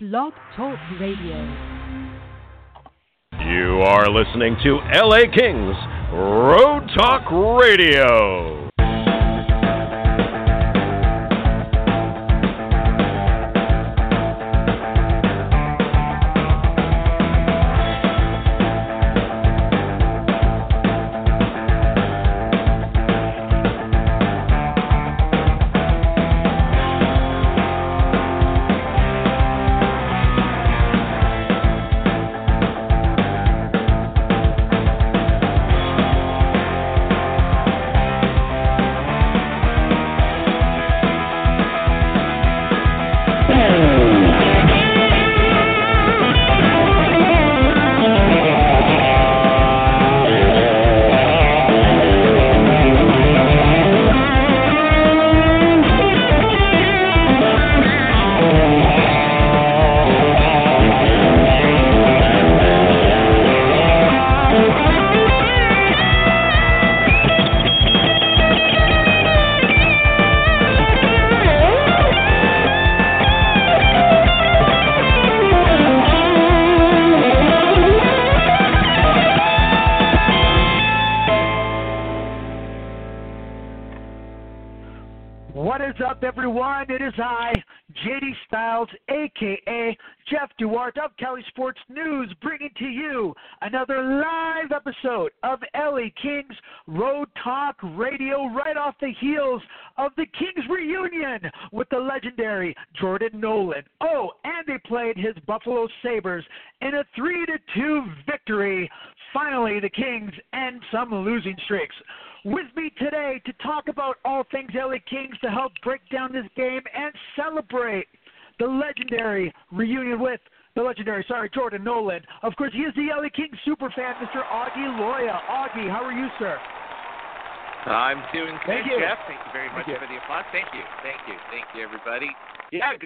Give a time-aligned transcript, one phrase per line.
[0.00, 1.34] Blog Talk Radio.
[3.44, 5.74] You are listening to LA Kings
[6.12, 7.28] Road Talk
[7.60, 8.57] Radio.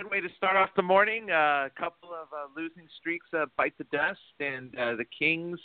[0.03, 1.31] Good way to start off the morning.
[1.31, 5.59] A couple of uh, losing streaks uh, bite the dust, and uh, the Kings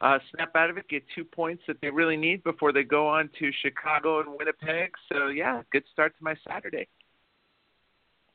[0.00, 3.08] uh, snap out of it, get two points that they really need before they go
[3.08, 4.92] on to Chicago and Winnipeg.
[5.12, 6.86] So, yeah, good start to my Saturday.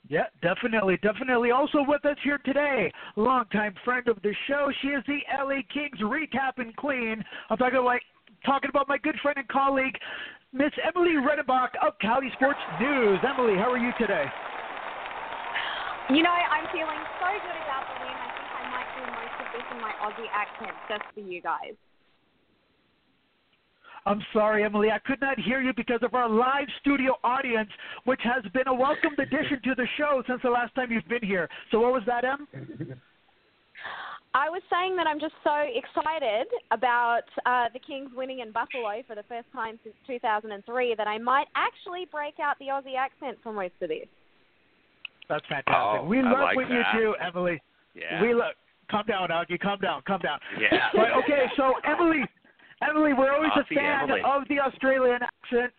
[0.09, 1.51] Yeah, definitely, definitely.
[1.51, 4.69] Also with us here today, longtime friend of the show.
[4.81, 7.23] She is the LA Kings recapping queen.
[7.49, 7.99] I'm talking about
[8.45, 9.95] talking about my good friend and colleague,
[10.53, 13.19] Miss Emily Redenbach of Cali Sports News.
[13.23, 14.25] Emily, how are you today?
[16.09, 18.13] You know, I'm feeling so good about the win.
[18.13, 21.41] I think I might do most of this in my Aussie accent just for you
[21.41, 21.73] guys.
[24.05, 24.91] I'm sorry, Emily.
[24.91, 27.71] I could not hear you because of our live studio audience,
[28.03, 31.25] which has been a welcomed addition to the show since the last time you've been
[31.25, 31.49] here.
[31.71, 32.47] So, what was that, Em?
[34.35, 39.01] I was saying that I'm just so excited about uh, the Kings winning in Buffalo
[39.07, 43.39] for the first time since 2003 that I might actually break out the Aussie accent
[43.41, 44.05] for most of this.
[45.29, 45.73] That's fantastic.
[45.75, 46.93] Oh, we love like when that.
[46.93, 47.61] you do, Emily.
[47.93, 48.21] Yeah.
[48.21, 48.53] We love.
[48.91, 49.59] Calm down, Augie.
[49.59, 50.03] Calm down.
[50.05, 50.39] Calm down.
[50.59, 50.89] Yeah.
[50.93, 52.23] But okay, so Emily,
[52.87, 54.21] Emily, we're always Aussie a fan Emily.
[54.23, 55.73] of the Australian accent,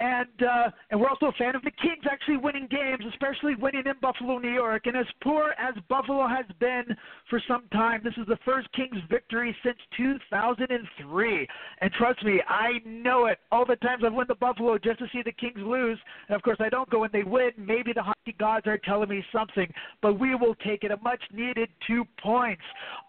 [0.00, 3.84] and uh, and we're also a fan of the Kings actually winning games, especially winning
[3.86, 4.86] in Buffalo, New York.
[4.86, 6.84] And as poor as Buffalo has been
[7.28, 11.48] for some time, this is the first Kings victory since 2003.
[11.80, 13.38] And trust me, I know it.
[13.50, 15.98] All the times I've went to Buffalo just to see the Kings lose,
[16.28, 17.50] and of course I don't go when they win.
[17.56, 20.92] Maybe the hockey gods are telling me something, but we will take it.
[20.92, 22.62] A much needed two points.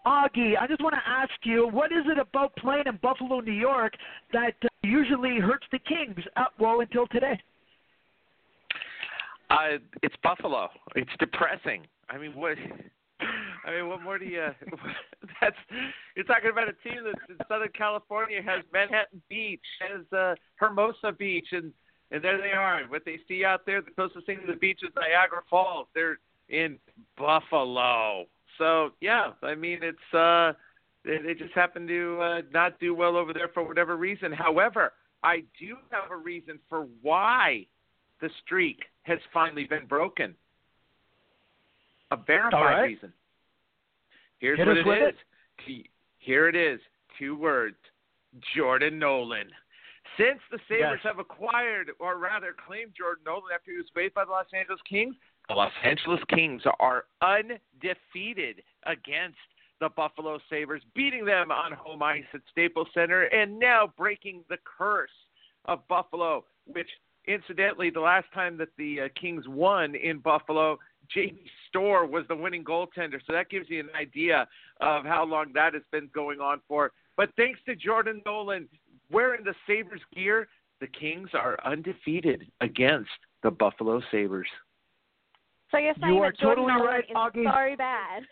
[0.06, 3.52] Augie, I just want to ask you, what is it about playing in Buffalo, New
[3.52, 3.92] York,
[4.32, 6.18] that uh, usually hurts the Kings?
[6.36, 7.38] Uh, well, until today.
[9.50, 10.68] Uh, it's Buffalo.
[10.94, 11.86] It's depressing.
[12.08, 12.56] I mean, what?
[13.66, 14.46] I mean, what more do you?
[15.40, 15.56] That's
[16.16, 21.12] you're talking about a team that's in Southern California has Manhattan Beach, has uh, Hermosa
[21.18, 21.72] Beach, and
[22.10, 22.82] and there they are.
[22.88, 25.86] What they see out there, the closest thing to the beach is Niagara Falls.
[25.94, 26.18] They're
[26.48, 26.78] in
[27.16, 28.26] Buffalo.
[28.58, 30.52] So yeah, I mean, it's uh,
[31.04, 34.32] they, they just happen to uh, not do well over there for whatever reason.
[34.32, 34.92] However,
[35.22, 37.66] I do have a reason for why
[38.20, 40.34] the streak has finally been broken.
[42.10, 42.82] A verified right.
[42.82, 43.12] reason.
[44.38, 45.14] Here's Hit what it is.
[45.66, 46.80] T- Here it is.
[47.18, 47.76] Two words.
[48.56, 49.48] Jordan Nolan.
[50.16, 51.02] Since the Sabres Yes.
[51.04, 54.80] have acquired, or rather claimed Jordan Nolan after he was waived by the Los Angeles
[54.88, 55.14] Kings,
[55.48, 59.38] the Los Angeles Kings are undefeated against
[59.80, 64.58] the Buffalo Sabres, beating them on home ice at Staples Center, and now breaking the
[64.64, 65.10] curse
[65.64, 66.88] of Buffalo, which
[67.26, 70.78] incidentally, the last time that the uh, Kings won in Buffalo,
[71.12, 73.20] Jamie Storr was the winning goaltender.
[73.26, 74.46] So that gives you an idea
[74.80, 76.92] of how long that has been going on for.
[77.16, 78.68] But thanks to Jordan Nolan
[79.10, 80.48] wearing the Sabres gear,
[80.80, 83.10] the Kings are undefeated against
[83.42, 84.48] the Buffalo Sabres.
[85.70, 87.70] So you're saying You are that Jordan totally Nolan right, is Augie.
[87.70, 88.22] so bad.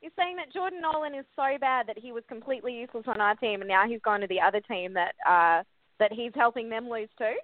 [0.00, 3.34] You're saying that Jordan Nolan is so bad that he was completely useless on our
[3.34, 5.62] team, and now he's gone to the other team that uh,
[5.98, 7.34] that he's helping them lose too.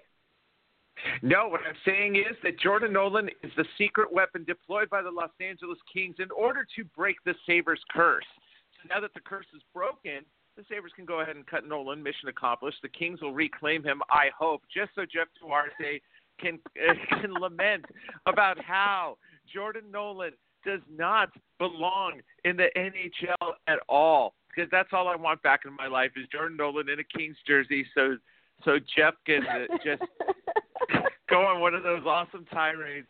[1.21, 5.11] No, what I'm saying is that Jordan Nolan is the secret weapon deployed by the
[5.11, 8.25] Los Angeles Kings in order to break the Sabres curse.
[8.73, 10.25] So now that the curse is broken,
[10.55, 12.01] the Sabres can go ahead and cut Nolan.
[12.01, 12.79] Mission accomplished.
[12.81, 16.01] The Kings will reclaim him, I hope, just so Jeff Duarte
[16.39, 16.59] can
[17.21, 17.85] can lament
[18.25, 19.17] about how
[19.53, 20.33] Jordan Nolan
[20.65, 24.33] does not belong in the NHL at all.
[24.53, 27.37] Because that's all I want back in my life is Jordan Nolan in a Kings
[27.45, 28.17] jersey, so
[28.65, 30.01] so Jeff can uh, just
[31.29, 33.07] go on one of those awesome tirades.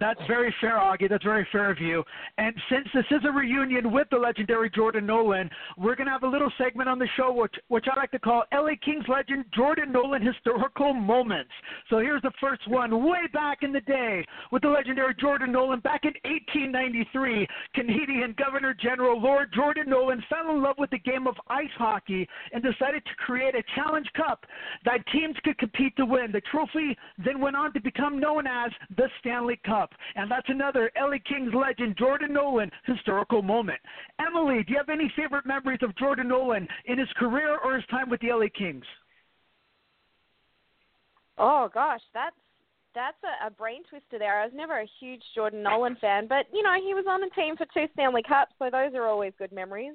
[0.00, 1.08] That's very fair, Augie.
[1.08, 2.02] That's very fair of you.
[2.38, 6.22] And since this is a reunion with the legendary Jordan Nolan, we're going to have
[6.22, 9.44] a little segment on the show which, which I like to call LA Kings legend
[9.54, 11.50] Jordan Nolan historical moments.
[11.90, 13.04] So here's the first one.
[13.04, 18.74] Way back in the day with the legendary Jordan Nolan, back in 1893, Canadian Governor
[18.74, 23.04] General Lord Jordan Nolan fell in love with the game of ice hockey and decided
[23.04, 24.44] to create a challenge cup
[24.84, 26.32] that teams could compete to win.
[26.32, 29.85] The trophy then went on to become known as the Stanley Cup.
[30.14, 33.78] And that's another LA Kings legend, Jordan Nolan, historical moment.
[34.18, 37.84] Emily, do you have any favorite memories of Jordan Nolan in his career or his
[37.86, 38.84] time with the LA Kings?
[41.38, 42.36] Oh gosh, that's
[42.94, 44.40] that's a, a brain twister there.
[44.40, 47.30] I was never a huge Jordan Nolan fan, but you know he was on the
[47.34, 49.94] team for two Stanley Cups, so those are always good memories.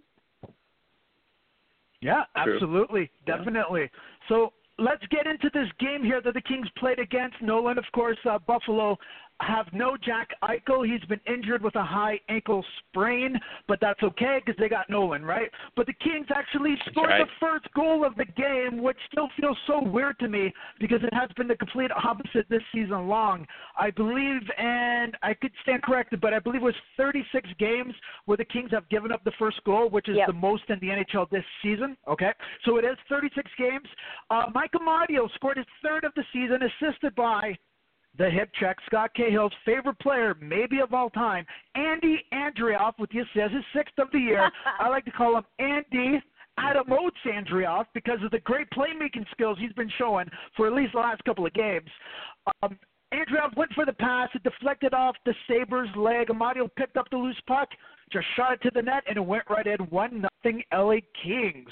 [2.02, 2.56] Yeah, True.
[2.56, 3.90] absolutely, definitely.
[4.28, 7.78] So let's get into this game here that the Kings played against Nolan.
[7.78, 8.98] Of course, uh, Buffalo
[9.42, 10.86] have no Jack Eichel.
[10.90, 15.24] He's been injured with a high ankle sprain, but that's okay because they got Nolan,
[15.24, 15.50] right?
[15.76, 17.26] But the Kings actually scored right.
[17.26, 21.14] the first goal of the game, which still feels so weird to me because it
[21.14, 23.46] has been the complete opposite this season long.
[23.78, 27.94] I believe, and I could stand corrected, but I believe it was 36 games
[28.26, 30.28] where the Kings have given up the first goal, which is Yep.
[30.28, 31.98] the most in the NHL this season.
[32.08, 32.32] Okay,
[32.66, 33.88] so it is 36 games.
[34.30, 37.58] Uh, Mike Amadio scored his third of the season, assisted by
[38.18, 43.20] the hip check, Scott Cahill's favorite player, maybe of all time, Andy Andreoff with the
[43.20, 44.52] assist, his sixth of the year.
[44.80, 46.22] I like to call him Andy
[46.58, 50.94] Adam Oates Andreoff because of the great playmaking skills he's been showing for at least
[50.94, 51.90] the last couple of games.
[52.62, 52.78] Um,
[53.14, 54.30] Andreoff went for the pass.
[54.34, 56.28] It deflected off the Sabres' leg.
[56.28, 57.70] Amadio picked up the loose puck,
[58.12, 59.80] just shot it to the net, and it went right in.
[59.80, 61.70] 1 nothing LA Kings.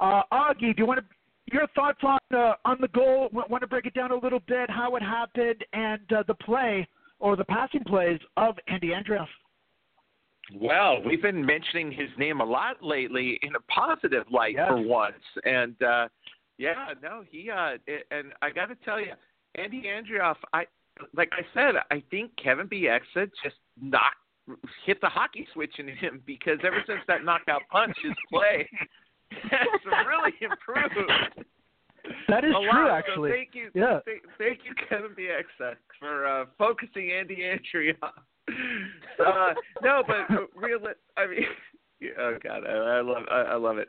[0.00, 1.06] Uh, Augie, do you want to
[1.52, 3.28] your thoughts on uh, on the goal?
[3.32, 6.34] W- Want to break it down a little bit, how it happened, and uh, the
[6.34, 6.86] play
[7.18, 9.28] or the passing plays of Andy Andreoff?
[10.54, 14.68] Well, we've been mentioning his name a lot lately in a positive light Yes.
[14.68, 15.14] for once,
[15.44, 16.08] and uh,
[16.58, 19.12] yeah, no, he uh, it- and I got to tell you,
[19.54, 20.66] Andy Andreoff, I
[21.14, 24.16] like I said, I think Kevin Bieksa just knocked
[24.84, 28.68] hit the hockey switch in him because ever since that knockout punch, his play
[29.50, 29.68] has
[30.06, 31.44] really improved.
[32.28, 32.90] That is a true, lot.
[32.90, 33.30] actually.
[33.30, 34.00] So thank you, Yeah.
[34.04, 37.94] thank, thank you, Kevin Bieksa, for uh, focusing Andy Andrea.
[39.24, 40.80] uh, no, but uh, real.
[41.16, 41.44] I mean,
[42.18, 43.88] oh god, I, I love, I, I love it.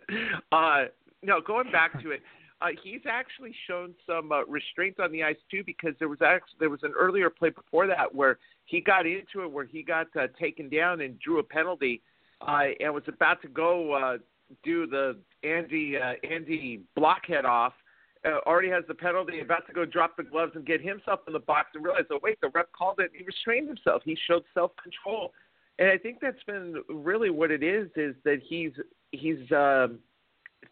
[0.52, 0.86] Uh,
[1.24, 2.22] no, going back to it,
[2.62, 6.56] uh, he's actually shown some uh, restraint on the ice too, because there was actually
[6.60, 10.08] there was an earlier play before that where he got into it, where he got
[10.18, 12.02] uh, taken down and drew a penalty,
[12.48, 14.18] uh, and was about to go uh,
[14.64, 17.74] do the Andy uh, Andy blockhead off
[18.26, 21.34] uh, already has the penalty, about to go drop the gloves and get himself in
[21.34, 23.12] the box and realize, oh wait, the ref called it.
[23.16, 24.02] He restrained himself.
[24.04, 25.32] He showed self control,
[25.80, 27.90] and I think that's been really what it is.
[27.96, 28.72] Is that he's
[29.12, 30.00] he's um,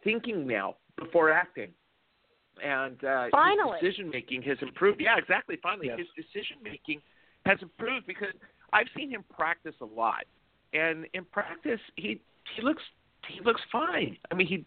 [0.04, 1.70] thinking now before acting,
[2.64, 3.78] and uh, Finally.
[3.82, 5.00] decision making has improved.
[5.02, 5.58] Yeah, exactly.
[5.62, 6.00] Finally, Yes.
[6.00, 7.02] his decision making
[7.46, 8.34] has improved because
[8.72, 10.24] I've seen him practice a lot,
[10.74, 12.20] and in practice he
[12.56, 12.82] he looks
[13.28, 14.18] he looks fine.
[14.32, 14.66] I mean, he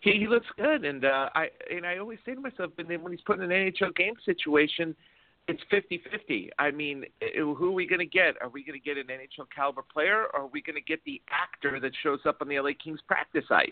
[0.00, 3.02] he, he looks good, and uh, I and I always say to myself, and then
[3.02, 4.94] when he's put in an NHL game situation,
[5.48, 6.50] it's fifty fifty.
[6.58, 7.04] I mean,
[7.36, 8.34] who are we going to get?
[8.40, 11.02] Are we going to get an NHL caliber player, or are we going to get
[11.04, 13.68] the actor that shows up on the LA Kings practice ice?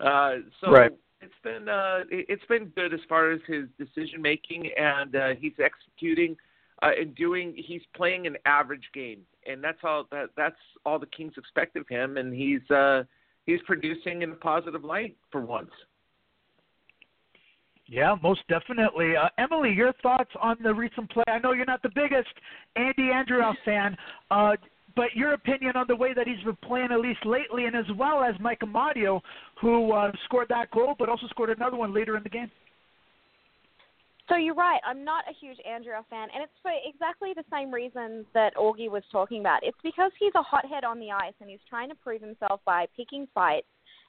[0.00, 0.92] Uh, so Right.
[1.20, 5.34] it's been uh, it- it's been good as far as his decision making, and uh,
[5.38, 6.36] he's executing
[6.82, 7.52] uh, and doing.
[7.56, 11.86] He's playing an average game, and that's all that that's all the Kings expect of
[11.88, 12.68] him, and he's.
[12.70, 13.04] Uh,
[13.46, 15.70] He's producing in a positive light for once.
[17.86, 19.16] Yeah, most definitely.
[19.16, 21.24] Uh, Emily, your thoughts on the recent play?
[21.26, 22.28] I know you're not the biggest
[22.76, 23.96] Andy Andreoff fan,
[24.30, 24.52] uh,
[24.94, 27.86] but your opinion on the way that he's been playing, at least lately, and as
[27.96, 29.20] well as Mike Amadio,
[29.60, 32.50] who uh, scored that goal, but also scored another one later in the game.
[34.30, 34.80] So you're right.
[34.86, 38.88] I'm not a huge Andreoff fan, and it's for exactly the same reasons that Augie
[38.88, 39.58] was talking about.
[39.64, 42.86] It's because he's a hothead on the ice, and he's trying to prove himself by
[42.96, 43.66] picking fights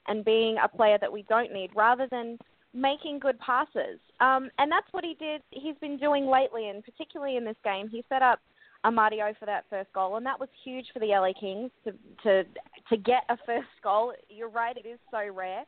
[0.07, 2.37] and being a player that we don't need, rather than
[2.71, 3.99] making good passes.
[4.19, 5.41] Um, and that's what he did.
[5.49, 8.39] He's been doing lately, and particularly in this game, he set up
[8.83, 11.93] a Amadio for that first goal, and that was huge for the LA Kings to
[12.23, 12.43] to
[12.89, 14.13] to get a first goal.
[14.29, 15.63] You're right; it is so rare.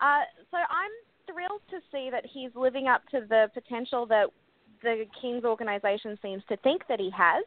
[0.00, 0.90] Uh, so I'm
[1.30, 4.26] thrilled to see that he's living up to the potential that
[4.82, 7.44] the Kings organization seems to think that he has.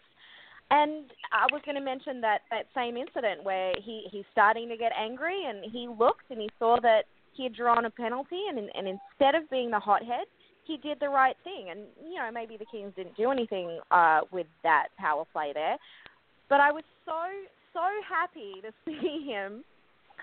[0.70, 4.78] And I was going to mention that that same incident where he he's starting to
[4.78, 8.58] get angry, and he looked and he saw that he had drawn a penalty, and
[8.58, 10.28] and instead of being the hothead,
[10.64, 11.68] he did the right thing.
[11.72, 15.76] And you know maybe the Kings didn't do anything uh, with that power play there,
[16.48, 17.20] but I was so
[17.74, 19.66] so happy to see him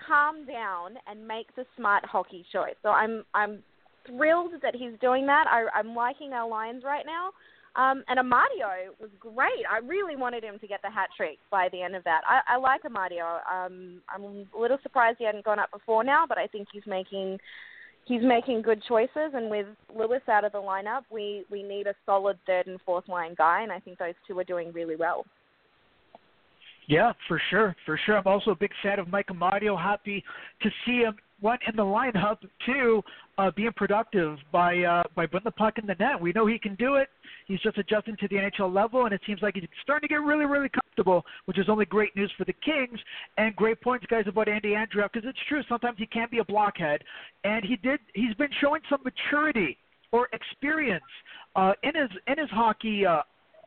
[0.09, 2.75] calm down and make the smart hockey choice.
[2.83, 3.59] So I'm I'm
[4.07, 5.45] thrilled that he's doing that.
[5.47, 7.29] I, I'm liking our lines right now.
[7.75, 9.63] Um, and Amadio was great.
[9.71, 12.21] I really wanted him to get the hat trick by the end of that.
[12.27, 13.39] I, I like Amadio.
[13.47, 16.85] Um, I'm a little surprised he hadn't gone up before now, but I think he's
[16.87, 17.37] making
[18.05, 19.31] he's making good choices.
[19.33, 23.07] And with Lewis out of the lineup, we we need a solid third and fourth
[23.07, 25.25] line guy, and I think those two are doing really well.
[26.89, 28.17] Yeah, for sure, for sure.
[28.17, 29.79] I'm also a big fan of Mike Amadio.
[29.79, 30.23] Happy
[30.63, 33.03] to see him one in the lineup, two
[33.37, 36.19] uh, being productive by uh, by putting the puck in the net.
[36.19, 37.09] We know he can do it.
[37.47, 40.21] He's just adjusting to the NHL level, and it seems like he's starting to get
[40.21, 42.99] really, really comfortable, which is only great news for the Kings.
[43.37, 45.61] And great points, guys, about Andy Andreoff because it's true.
[45.69, 47.03] Sometimes he can be a blockhead,
[47.43, 47.99] and he did.
[48.15, 49.77] He's been showing some maturity
[50.11, 51.03] or experience
[51.55, 53.21] uh, in his in his hockey uh,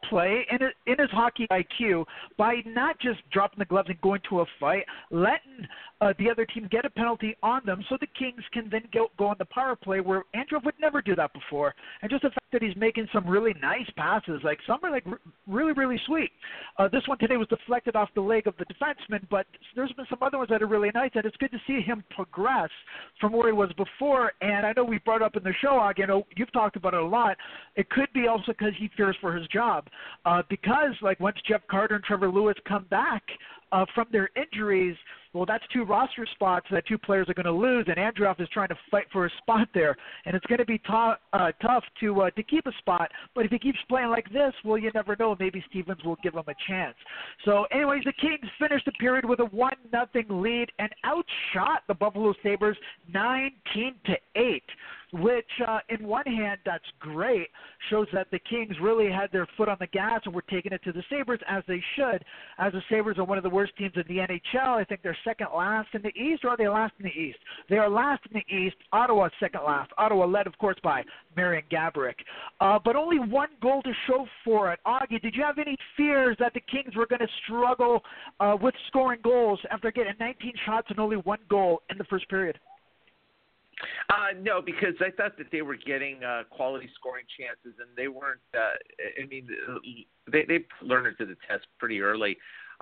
[0.08, 2.04] play in, in his hockey IQ
[2.36, 5.66] by not just dropping the gloves and going to a fight, letting
[6.00, 9.08] uh, the other team get a penalty on them so the Kings can then go,
[9.18, 11.74] go on the power play where Andrew would never do that before.
[12.02, 15.04] And just the fact that he's making some really nice passes, like some are like
[15.46, 16.30] really, really sweet.
[16.78, 20.06] Uh, this one today was deflected off the leg of the defenseman, but there's been
[20.08, 22.70] some other ones that are really nice, and it's good to see him progress
[23.20, 24.32] from where he was before.
[24.40, 27.00] And I know we brought up in the show, you know, you've talked about it
[27.00, 27.36] a lot.
[27.76, 29.86] It could be also because he fears for his job,
[30.24, 33.22] uh, because like once Jeff Carter and Trevor Lewis come back
[33.72, 34.96] uh, from their injuries–
[35.32, 38.48] well, that's two roster spots that two players are going to lose, and Andreoff is
[38.52, 41.84] trying to fight for a spot there, and it's going to be t- uh, tough
[42.00, 43.10] to uh, to keep a spot.
[43.34, 45.34] But if he keeps playing like this, well, you never know.
[45.38, 46.96] Maybe Stevens will give him a chance.
[47.46, 51.94] So, anyways, the Kings finished the period with a one nothing lead and outshot the
[51.94, 52.76] Buffalo Sabres
[53.08, 54.64] 19 to eight
[55.12, 57.48] which uh, in one hand that's great
[57.90, 60.82] shows that the kings really had their foot on the gas and were taking it
[60.82, 62.24] to the sabres as they should.
[62.58, 65.16] As the sabres are one of the worst teams in the nhl i think they're
[65.24, 67.38] second last in the east or are they last in the east?
[67.68, 68.76] They are last in the east.
[68.92, 69.90] Ottawa second last.
[69.98, 71.04] Ottawa led of course by
[71.36, 72.16] marian gaborik
[72.60, 74.80] uh, but only one goal to show for it.
[74.86, 78.02] Augie did you have any fears that the kings were going to struggle
[78.40, 82.28] uh, with scoring goals after getting 19 shots and only one goal in the first
[82.30, 82.58] period
[84.10, 88.08] uh, no, because I thought that they were getting uh, quality scoring chances, and they
[88.08, 88.40] weren't.
[88.54, 88.76] Uh,
[89.22, 89.48] I mean,
[90.30, 92.36] they they learned it to the test pretty early,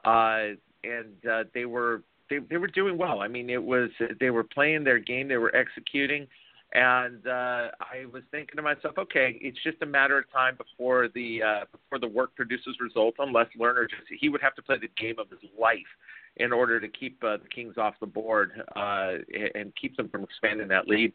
[0.04, 0.54] uh,
[0.84, 3.20] and uh, they were they they were doing well.
[3.20, 6.26] I mean, it was they were playing their game, they were executing,
[6.72, 11.08] and uh, I was thinking to myself, okay, it's just a matter of time before
[11.08, 13.16] the uh, before the work produces results.
[13.20, 15.78] Unless Lehner just he would have to play the game of his life
[16.36, 19.12] in order to keep uh, the Kings off the board uh,
[19.54, 21.12] and keep them from expanding that lead.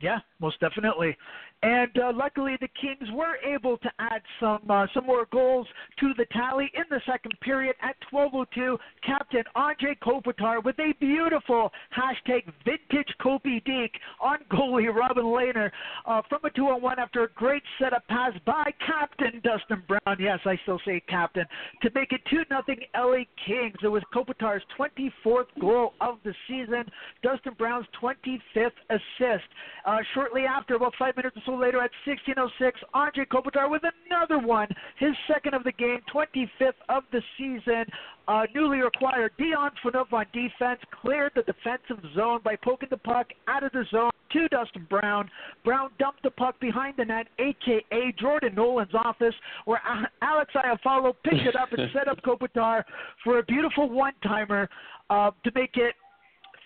[0.00, 1.16] Yeah, most definitely.
[1.62, 5.66] And uh, luckily, the Kings were able to add some uh, some more goals
[5.98, 7.76] to the tally in the second period.
[7.82, 15.24] At 12:02, Captain Andre Kopitar with a beautiful hashtag Vintage Kopi Deke on goalie Robin
[15.24, 15.70] Lehner
[16.06, 20.16] uh, from a two-on-one after a great setup pass by Captain Dustin Brown.
[20.18, 21.44] Yes, I still say Captain
[21.82, 23.76] to make it two nothing LA Kings.
[23.82, 26.84] It was Kopitar's 24th goal of the season.
[27.22, 29.44] Dustin Brown's 25th assist.
[29.84, 35.14] Uh, shortly after, about five minutes later, at 16:06, Andre Kopitar with another one, his
[35.26, 37.84] second of the game, 25th of the season.
[38.28, 43.26] Uh, newly acquired Dion Phaneuf on defense cleared the defensive zone by poking the puck
[43.48, 45.28] out of the zone to Dustin Brown.
[45.64, 49.80] Brown dumped the puck behind the net, aka Jordan Nolan's office, where
[50.22, 52.84] Alex Iafallo picked it up and set up Kopitar
[53.24, 54.68] for a beautiful one-timer
[55.10, 55.94] uh, to make it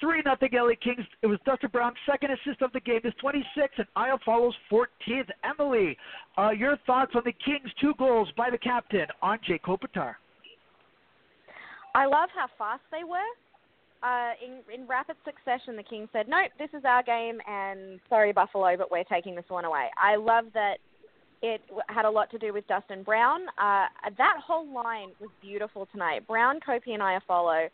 [0.04, 1.06] 3 nothing LA Kings.
[1.22, 5.30] It was Dustin Brown's second assist of the game, his 26 and Iafallo's 14th.
[5.42, 5.96] Emily,
[6.36, 10.16] uh, your thoughts on the Kings' two goals by the captain, Anze Kopitar?
[11.94, 13.16] I love how fast they were.
[14.02, 18.32] Uh, in in rapid succession, the Kings said, "Nope, this is our game, and sorry
[18.32, 20.76] Buffalo, but we're taking this one away." I love that
[21.40, 23.48] it had a lot to do with Dustin Brown.
[23.56, 23.86] Uh,
[24.18, 26.26] that whole line was beautiful tonight.
[26.26, 27.70] Brown, Kopi, and Iafallo.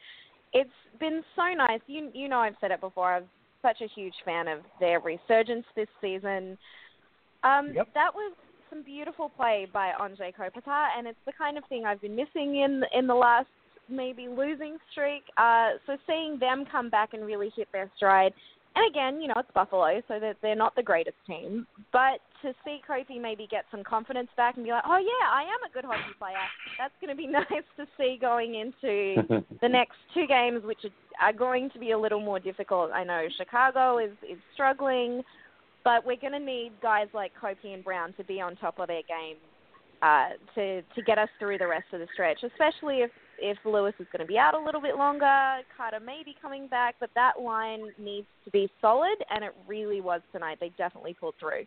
[0.53, 1.81] It's been so nice.
[1.87, 3.15] You you know I've said it before.
[3.15, 3.25] I'm
[3.63, 6.57] such a huge fan of their resurgence this season.
[7.45, 7.89] Um, Yep.
[7.95, 8.35] That was
[8.69, 12.57] some beautiful play by Anze Kopitar, and it's the kind of thing I've been missing
[12.63, 13.49] in in the last
[13.89, 15.23] maybe losing streak.
[15.37, 18.33] Uh, so seeing them come back and really hit their stride,
[18.77, 22.53] and again, you know, it's Buffalo, so that they're not the greatest team, but to
[22.65, 25.73] see Kopi maybe get some confidence back and be like, oh yeah, I am a
[25.73, 26.35] good hockey player.
[26.79, 31.29] That's going to be nice to see going into the next two games, which are,
[31.29, 32.91] are going to be a little more difficult.
[32.93, 35.23] I know Chicago is is struggling,
[35.85, 38.89] but we're going to need guys like Kopi and Brown to be on top of
[38.89, 39.37] their game
[40.03, 43.11] uh, to to get us through the rest of the stretch, especially if
[43.43, 45.61] if Lewis is going to be out a little bit longer.
[45.77, 50.01] Carter may be coming back, but that line needs to be solid, and it really
[50.01, 50.59] was tonight.
[50.61, 51.65] They definitely pulled through.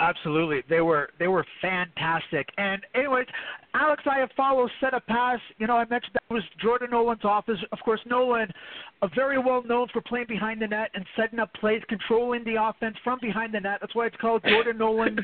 [0.00, 2.48] Absolutely, they were they were fantastic.
[2.58, 3.26] And anyways,
[3.74, 5.38] Alex Iafallo set a pass.
[5.58, 7.58] You know, I mentioned that was Jordan Nolan's office.
[7.70, 8.50] Of course, Nolan,
[9.02, 12.56] uh, very well known for playing behind the net and setting up plays, controlling the
[12.60, 13.78] offense from behind the net.
[13.80, 15.18] That's why it's called Jordan Nolan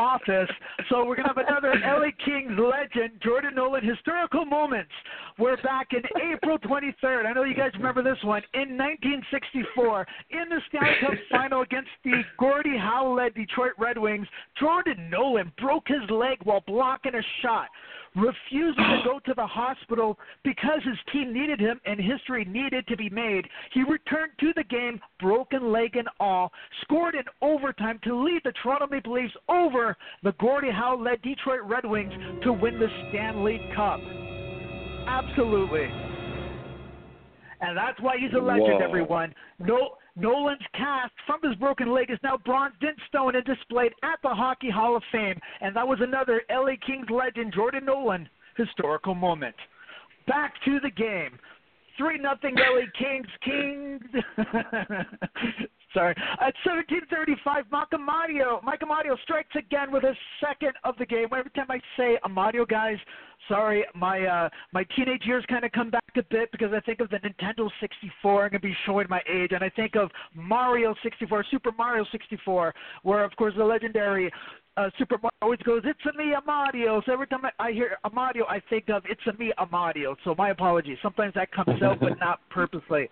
[0.00, 0.50] office.
[0.88, 4.90] So we're gonna have another LA Kings legend, Jordan Nolan historical moments.
[5.38, 6.02] We're back in
[6.32, 7.26] April 23rd.
[7.26, 8.42] I know you guys remember this one.
[8.54, 14.26] In 1964, in the Stanley Cup Final against the Gordie Howe-led Detroit Red Wings,
[14.58, 17.68] Jordan Nolan broke his leg while blocking a shot
[18.16, 22.96] refusing to go to the hospital because his team needed him and history needed to
[22.96, 23.46] be made.
[23.72, 26.52] He returned to the game, broken leg and all,
[26.82, 31.60] scored in overtime to lead the Toronto Maple Leafs over the Gordie Howe led Detroit
[31.64, 32.12] Red Wings
[32.42, 34.00] to win the Stanley Cup.
[35.06, 35.88] Absolutely.
[37.62, 38.78] And that's why he's a legend, Whoa.
[38.78, 39.34] everyone.
[39.58, 44.18] No, Nolan's cast from his broken leg is now bronzed in stone and displayed at
[44.22, 45.38] the Hockey Hall of Fame.
[45.60, 49.56] And that was another LA Kings legend, Jordan Nolan, historical moment.
[50.26, 51.38] Back to the game.
[51.96, 53.26] 3 nothing LA Kings.
[53.44, 54.00] Kings.
[55.92, 56.14] Sorry.
[56.40, 58.62] At 1735, Mike Amadio.
[58.62, 61.26] Mike Amadio strikes again with his second of the game.
[61.36, 62.96] Every time I say Amadio, guys,
[63.48, 67.00] sorry, my uh, my teenage years kind of come back a bit because I think
[67.00, 68.44] of the Nintendo 64.
[68.44, 72.72] I'm gonna be showing my age, and I think of Mario 64, Super Mario 64,
[73.02, 74.30] where of course the legendary
[74.76, 77.96] uh, Super Mario always goes, "It's a me, Amadio." So every time I, I hear
[78.04, 80.98] Amadio, I think of "It's a me, Amadio." So my apologies.
[81.02, 83.08] Sometimes that comes out, but not purposely.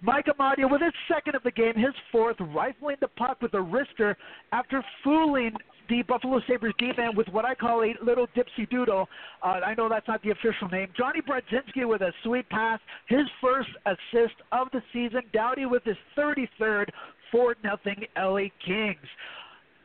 [0.00, 3.58] Mike Amadio with his second of the game, his fourth, rifling the puck with a
[3.58, 4.16] wrister
[4.52, 5.52] after fooling
[5.88, 9.08] the Buffalo Sabres defense with what I call a little dipsy doodle.
[9.42, 10.88] Uh, I know that's not the official name.
[10.96, 15.22] Johnny Brodzinski with a sweet pass, his first assist of the season.
[15.32, 16.88] Doughty with his 33rd,
[17.30, 18.96] 4 nothing LA Kings.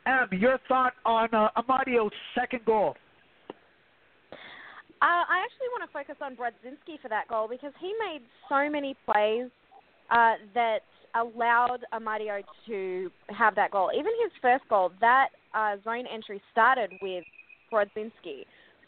[0.08, 2.96] Em, your thought on uh, Amadio's second goal?
[4.32, 8.70] Uh, I actually want to focus on Brodzinski for that goal because he made so
[8.70, 9.50] many plays
[10.10, 10.80] uh, that
[11.13, 13.91] allowed Amadio to have that goal.
[13.93, 17.26] Even his first goal, that uh, zone entry started with
[17.72, 18.46] Brodzinski.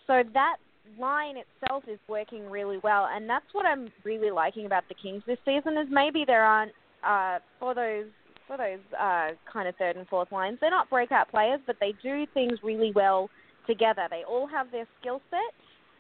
[0.08, 0.56] So that
[0.98, 5.22] line itself is working really well, and that's what I'm really liking about the Kings
[5.28, 5.78] this season.
[5.78, 6.72] Is maybe there aren't
[7.06, 8.06] uh, for those
[8.50, 10.58] for those uh, kind of third and fourth lines.
[10.60, 13.30] They're not breakout players, but they do things really well
[13.68, 14.08] together.
[14.10, 15.54] They all have their skill set,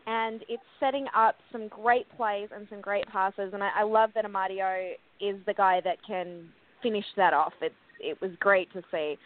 [0.07, 3.51] and it's setting up some great plays and some great passes.
[3.53, 6.49] And I, I love that Amadio is the guy that can
[6.81, 7.53] finish that off.
[7.61, 9.17] It's it was great to see.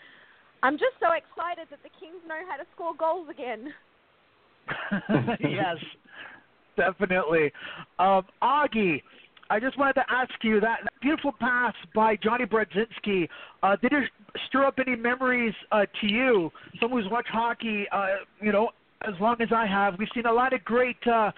[0.62, 3.74] I'm just so excited that the Kings know how to score goals again.
[5.40, 5.78] yes,
[6.76, 7.52] definitely.
[8.00, 9.02] Um, Augie,
[9.50, 13.28] I just wanted to ask you that beautiful pass by Johnny Brodzinski.
[13.62, 14.10] Uh, did it
[14.48, 16.52] stir up any memories uh, to you?
[16.80, 18.08] Someone who's watched hockey, uh,
[18.42, 18.70] you know,
[19.08, 19.96] as long as I have.
[20.00, 21.32] We've seen a lot of great uh,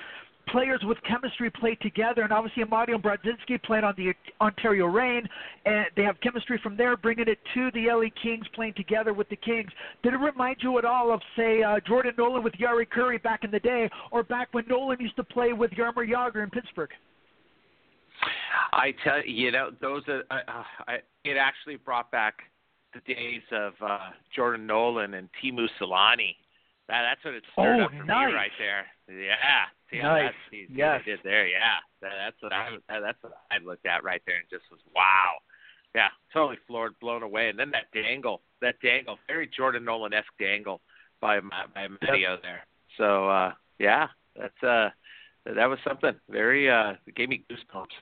[0.49, 5.27] players with chemistry play together, and obviously Amadio and Brodzinski played on the Ontario Reign,
[5.65, 9.27] and they have chemistry from there, bringing it to the LA Kings, playing together with
[9.29, 9.71] the Kings.
[10.03, 13.43] Did it remind you at all of, say, uh, Jordan Nolan with Jari Kurri back
[13.43, 16.91] in the day, or back when Nolan used to play with Jaromir Jagr in Pittsburgh?
[18.73, 20.23] I tell you, you know, those are.
[20.29, 22.35] Uh, I, it actually brought back
[22.93, 26.35] the days of uh, Jordan Nolan and Teemu Selanne
[26.87, 28.29] That, that's what it stirred Oh, up for nice.
[28.29, 28.85] me right there.
[29.09, 29.65] Yeah.
[29.91, 30.23] See Nice.
[30.23, 31.01] that see, see Yes.
[31.05, 31.47] did there.
[31.47, 31.77] Yeah.
[32.01, 34.79] That, that's what I that, that's what I looked at right there and just was
[34.95, 35.33] wow.
[35.93, 37.47] Yeah, totally floored, blown away.
[37.49, 40.81] And then that dangle, that dangle, very Jordan Nolan esque dangle
[41.21, 42.65] by by Matteo there.
[42.97, 44.89] So uh yeah, that's uh
[45.45, 47.95] that was something very uh it gave me goosebumps.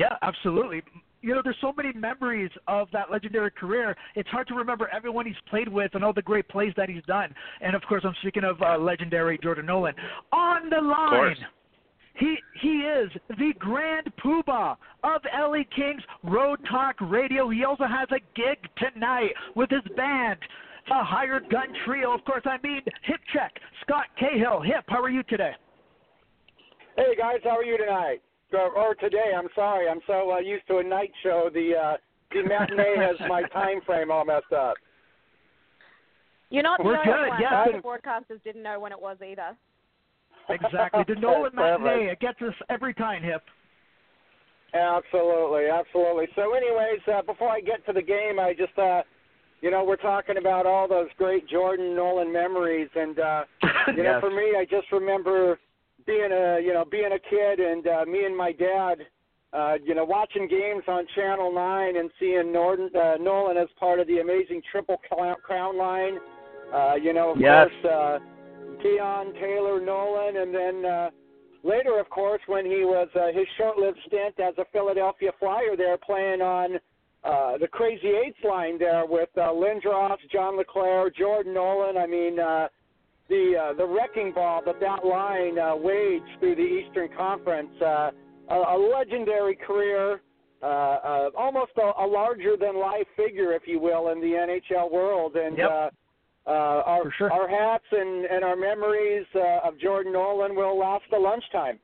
[0.00, 0.80] Yeah, absolutely.
[1.20, 3.94] You know, there's so many memories of that legendary career.
[4.14, 7.02] It's hard to remember everyone he's played with and all the great plays that he's
[7.02, 7.34] done.
[7.60, 9.94] And of course, I'm speaking of uh, legendary Jordan Nolan.
[10.32, 11.36] On the line,
[12.14, 17.50] he he is the Grand Poobah of LA Kings Road Talk Radio.
[17.50, 20.38] He also has a gig tonight with his band,
[20.88, 22.14] the Hired Gun Trio.
[22.14, 23.52] Of course, I mean Hip Check.
[23.82, 24.62] Scott Cahill.
[24.62, 25.52] Hip, how are you today?
[26.96, 28.22] Hey guys, how are you tonight?
[28.52, 29.32] Or, or today?
[29.36, 31.50] I'm sorry, I'm so uh, used to a night show.
[31.52, 31.96] The uh,
[32.32, 34.74] the matinee has my time frame all messed up.
[36.50, 37.40] You're not the We're only good, one.
[37.40, 37.64] yeah.
[37.72, 39.56] The broadcasters didn't know when it was either.
[40.48, 41.04] Exactly.
[41.06, 42.10] The Nolan matinee.
[42.10, 43.42] It gets us every time, Hip.
[44.74, 46.26] Absolutely, absolutely.
[46.36, 49.02] So, anyways, uh, before I get to the game, I just, uh,
[49.62, 53.44] you know, we're talking about all those great Jordan Nolan memories, and uh,
[53.96, 55.58] you know, for me, I just remember
[56.06, 59.06] being a, you know, being a kid, and uh, me and my dad,
[59.52, 63.98] uh, you know, watching games on Channel Nine and seeing Norton, uh, Nolan as part
[64.00, 66.18] of the amazing Triple Crown Crown line.
[66.72, 67.68] Uh, you know, of Yes.
[67.82, 68.18] course, uh,
[68.82, 70.84] Keon Taylor Nolan, and then.
[70.84, 71.10] Uh,
[71.62, 75.98] later, of course, when he was uh, his short-lived stint as a Philadelphia Flyer there,
[75.98, 76.80] playing on
[77.22, 81.98] uh, the Crazy Eights line there with uh, Lindros, John LeClair, Jordan Nolan.
[81.98, 82.68] I mean, uh,
[83.30, 87.70] the uh, the wrecking ball that that line uh, waged through the Eastern Conference.
[87.80, 88.10] Uh,
[88.50, 90.20] a, a legendary career,
[90.62, 95.36] uh, uh, almost a, a larger-than-life figure, if you will, in the NHL world.
[95.36, 95.70] And Yep.
[95.70, 95.90] uh,
[96.46, 97.32] uh, our For sure.
[97.32, 101.78] our hats and, and our memories uh, of Jordan Nolan will last to lunchtime.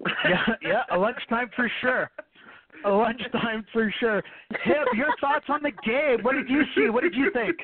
[0.28, 2.10] yeah, yeah, a lunchtime for sure.
[2.84, 4.22] A lunchtime for sure.
[4.64, 6.22] Hip, your thoughts on the game?
[6.22, 6.90] What did you see?
[6.90, 7.56] What did you think?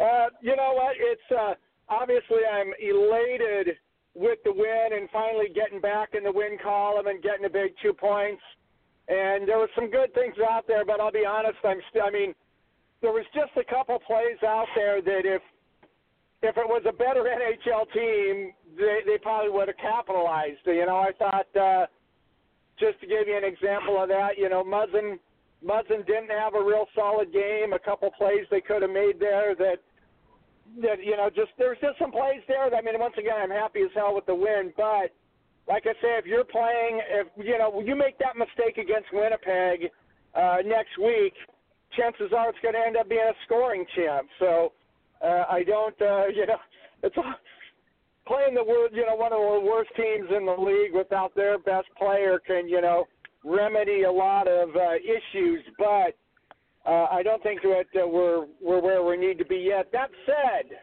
[0.00, 0.94] Uh, you know what?
[0.98, 1.54] It's uh,
[1.88, 3.76] obviously I'm elated
[4.14, 7.72] with the win and finally getting back in the win column and getting a big
[7.82, 8.42] two points.
[9.08, 12.02] And there were some good things out there, but I'll be honest, I'm still.
[12.02, 12.34] I mean,
[13.02, 15.42] there was just a couple plays out there that if
[16.42, 20.64] if it was a better NHL team, they they probably would have capitalized.
[20.66, 21.86] You know, I thought uh,
[22.80, 25.18] just to give you an example of that, you know, Muzzin
[25.64, 27.72] Muzzin didn't have a real solid game.
[27.72, 29.78] A couple plays they could have made there that
[30.82, 32.70] that you know just there's just some plays there.
[32.70, 35.12] That, I mean, once again, I'm happy as hell with the win, but
[35.68, 39.90] like I say, if you're playing, if you know you make that mistake against Winnipeg
[40.34, 41.34] uh, next week,
[41.96, 44.28] chances are it's going to end up being a scoring champ.
[44.38, 44.72] So
[45.22, 46.60] uh, I don't, uh, you know,
[47.02, 47.16] it's
[48.26, 51.58] playing the wor you know, one of the worst teams in the league without their
[51.58, 53.04] best player can, you know,
[53.44, 55.62] remedy a lot of uh, issues.
[55.78, 56.16] But
[56.86, 59.90] uh, I don't think that uh, we're we're where we need to be yet.
[59.92, 60.78] That said.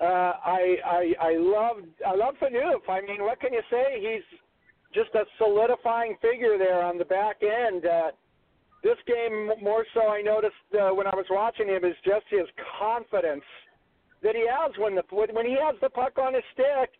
[0.00, 1.76] Uh, I I I love
[2.06, 2.88] I love Phaneuf.
[2.88, 4.00] I mean, what can you say?
[4.00, 4.38] He's
[4.92, 7.86] just a solidifying figure there on the back end.
[7.86, 8.10] Uh,
[8.82, 12.46] this game more so I noticed uh, when I was watching him is just his
[12.78, 13.44] confidence
[14.22, 16.90] that he has when the when he has the puck on his stick.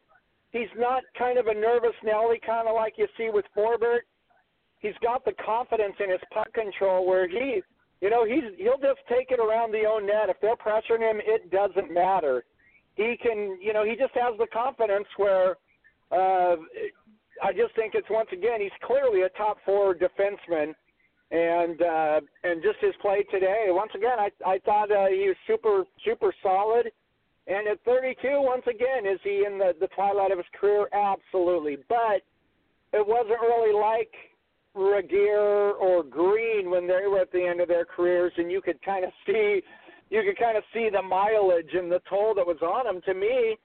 [0.50, 4.06] He's not kind of a nervous Nelly, kind of like you see with Forbort.
[4.78, 7.62] He's got the confidence in his puck control where he,
[8.04, 10.28] you know, he's he'll just take it around the own net.
[10.28, 12.44] If they're pressuring him, it doesn't matter.
[12.96, 15.56] He can, you know, he just has the confidence where
[16.12, 16.56] uh,
[17.42, 20.74] I just think it's once again he's clearly a top four defenseman
[21.30, 23.68] and uh, and just his play today.
[23.68, 26.92] Once again, I I thought uh, he was super super solid.
[27.46, 30.88] And at 32, once again, is he in the the twilight of his career?
[30.92, 32.20] Absolutely, but
[32.92, 34.12] it wasn't really like
[34.76, 38.82] Regehr or Greene when they were at the end of their careers, and you could
[38.82, 39.60] kind of see
[40.10, 43.00] you could kind of see the mileage and the toll that was on him.
[43.02, 43.56] To me,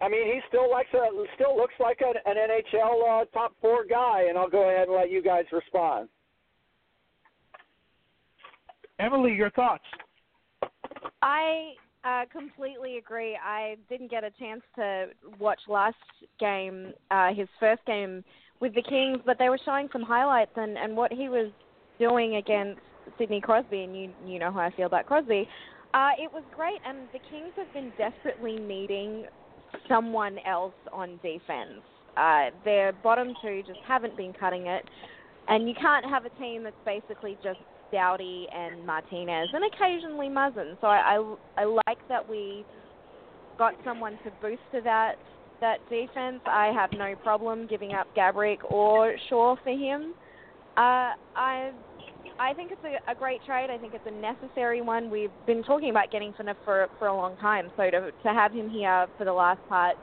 [0.00, 3.84] I mean, he still likes a still looks like an, an NHL uh, top four
[3.88, 6.08] guy, and I'll go ahead and let you guys respond.
[8.98, 9.84] Emily, your thoughts?
[11.22, 11.72] I
[12.04, 13.38] uh, completely agree.
[13.42, 15.06] I didn't get a chance to
[15.38, 15.96] watch last
[16.38, 18.24] game, uh, his first game
[18.60, 21.50] with the Kings, but they were showing some highlights and, and what he was
[21.98, 22.80] doing against
[23.18, 25.48] Sidney Crosby, and you you know how I feel about Crosby.
[25.94, 29.24] Uh, it was great, and the Kings have been desperately needing
[29.88, 31.80] someone else on defense.
[32.16, 34.84] Uh, their bottom two just haven't been cutting it,
[35.48, 37.60] and you can't have a team that's basically just
[37.92, 40.76] Doughty and Martinez, and occasionally Muzzin.
[40.80, 42.64] So I, I, I like that we
[43.58, 45.14] got someone to boost to that
[45.60, 46.40] that defense.
[46.46, 50.14] I have no problem giving up Gaborik or Shaw for him.
[50.76, 51.72] Uh, I
[52.38, 53.70] I think it's a, a great trade.
[53.70, 55.10] I think it's a necessary one.
[55.10, 57.70] We've been talking about getting Phaneuf for for a long time.
[57.76, 59.96] So to to have him here for the last part,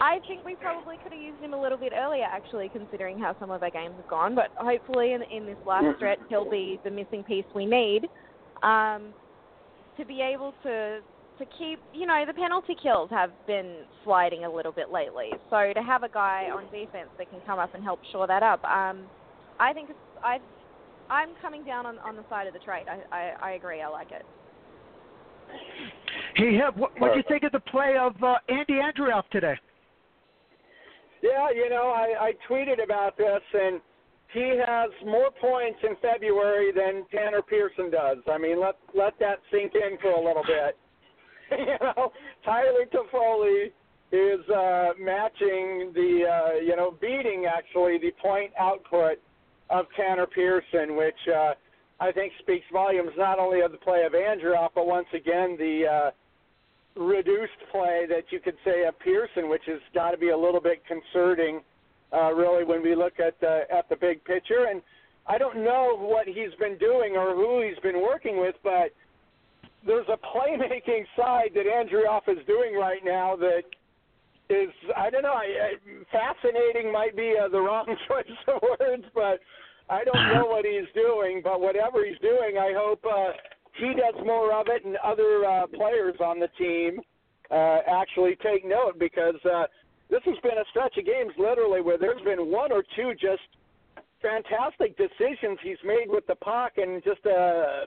[0.00, 3.36] I think we probably could have used him a little bit earlier, actually, considering how
[3.38, 4.34] some of our games have gone.
[4.34, 8.08] But hopefully, in in this last stretch, he'll be the missing piece we need
[8.62, 9.12] um,
[9.98, 11.00] to be able to
[11.38, 11.78] to keep.
[11.92, 15.30] You know, the penalty kills have been sliding a little bit lately.
[15.50, 18.42] So to have a guy on defense that can come up and help shore that
[18.42, 19.06] up, um,
[19.58, 20.38] I think it's, I
[21.08, 22.86] I'm coming down on, on the side of the trade.
[22.88, 23.80] I, I, I agree.
[23.80, 24.24] I like it.
[26.34, 29.54] Hey, Hip, what do you think of the play of uh, Andy Andreoff today?
[31.22, 33.80] Yeah, you know, I, I tweeted about this, and
[34.32, 38.18] he has more points in February than Tanner Pearson does.
[38.30, 40.76] I mean, let let that sink in for a little bit.
[41.58, 42.12] you know,
[42.44, 43.70] Tyler Toffoli
[44.12, 49.18] is uh, matching the, uh, you know, beating actually the point output
[49.70, 51.54] of Tanner Pearson, which uh,
[51.98, 55.84] I think speaks volumes not only of the play of Andreoff, but once again the
[55.86, 60.36] uh, reduced play that you could say of Pearson, which has got to be a
[60.36, 61.60] little bit concerning,
[62.12, 64.66] uh, really, when we look at the at the big picture.
[64.70, 64.82] And
[65.26, 68.92] I don't know what he's been doing or who he's been working with, but
[69.86, 73.62] there's a playmaking side that Andreoff is doing right now that
[74.48, 75.32] is I don't know.
[75.32, 75.72] I, I,
[76.12, 79.40] fascinating might be uh, the wrong choice of words, but
[79.88, 81.40] I don't know what he's doing.
[81.42, 83.32] But whatever he's doing, I hope uh,
[83.78, 87.00] he does more of it, and other uh, players on the team
[87.50, 89.64] uh, actually take note because uh,
[90.10, 93.42] this has been a stretch of games, literally, where there's been one or two just
[94.22, 97.86] fantastic decisions he's made with the puck, and just a uh,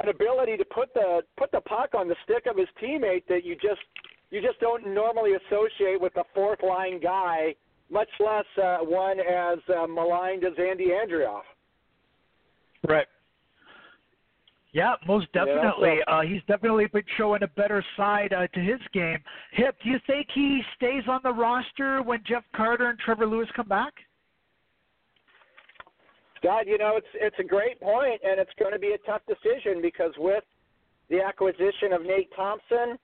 [0.00, 3.44] an ability to put the put the puck on the stick of his teammate that
[3.44, 3.80] you just
[4.30, 7.54] you just don't normally associate with a fourth line guy,
[7.90, 11.42] much less uh, one as uh, maligned as Andy Andreoff.
[12.88, 13.06] Right.
[14.72, 15.88] Yeah, most definitely.
[15.88, 19.18] Yeah, so, uh, he's definitely been showing a better side uh, to his game.
[19.52, 23.48] Hip, do you think he stays on the roster when Jeff Carter and Trevor Lewis
[23.56, 23.94] come back?
[26.42, 29.22] God, you know it's it's a great point, and it's going to be a tough
[29.26, 30.44] decision because with
[31.08, 32.98] the acquisition of Nate Thompson,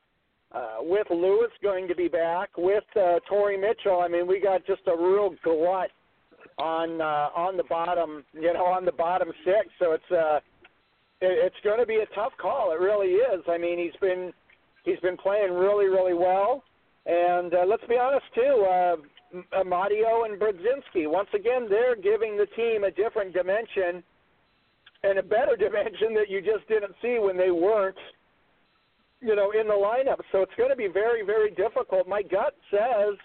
[0.53, 4.67] uh, with Lewis going to be back, with uh, Torrey Mitchell, I mean, we got
[4.67, 5.91] just a real glut
[6.59, 9.69] on uh, on the bottom, you know, on the bottom six.
[9.79, 10.41] So it's uh,
[11.21, 12.73] it, it's going to be a tough call.
[12.73, 13.43] It really is.
[13.49, 14.33] I mean, he's been
[14.85, 16.63] he's been playing really, really well,
[17.07, 18.67] and uh, let's be honest too.
[18.69, 18.97] Uh,
[19.55, 24.03] Amadio and Brodzinski, once again, they're giving the team a different dimension
[25.03, 27.97] and a better dimension that you just didn't see when they weren't
[29.23, 30.21] you know, in the lineup.
[30.33, 32.09] So it's going to be very, very difficult.
[32.09, 33.17] My gut says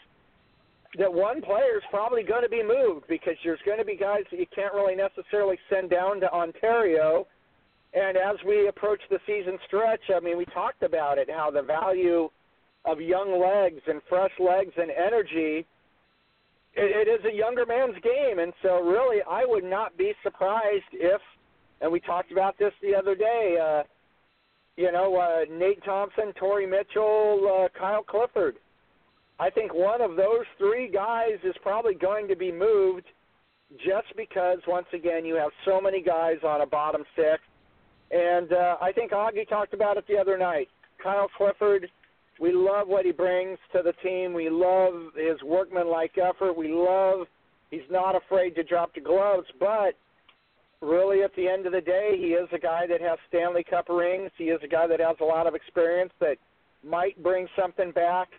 [0.98, 4.22] that one player is probably going to be moved because there's going to be guys
[4.32, 7.28] that you can't really necessarily send down to Ontario.
[7.94, 11.64] And as we approach the season stretch, I mean, we talked about it, how the
[11.64, 12.30] value
[12.86, 15.66] of young legs and fresh legs and energy,
[16.78, 18.40] it, it is a younger man's game.
[18.40, 21.22] And so, really, I would not be surprised if,
[21.82, 23.84] and we talked about this the other day, uh,
[24.78, 28.58] you know, uh, Nate Thompson, Torrey Mitchell, uh, Kyle Clifford.
[29.40, 33.06] I think one of those three guys is probably going to be moved
[33.78, 37.42] just because, once again, you have so many guys on a bottom six.
[38.12, 40.70] And uh, I think Augie talked about it the other night.
[41.04, 41.90] Kyle Clifford,
[42.40, 44.34] we love what he brings to the team.
[44.34, 46.54] We love his workmanlike effort.
[46.54, 47.28] We love
[47.72, 49.94] he's not afraid to drop the gloves, but
[50.82, 53.90] really at the end of the day, he is a guy that has Stanley Cup
[53.90, 54.32] rings.
[54.38, 56.38] He is a guy that has a lot of experience that
[56.84, 58.30] might bring something back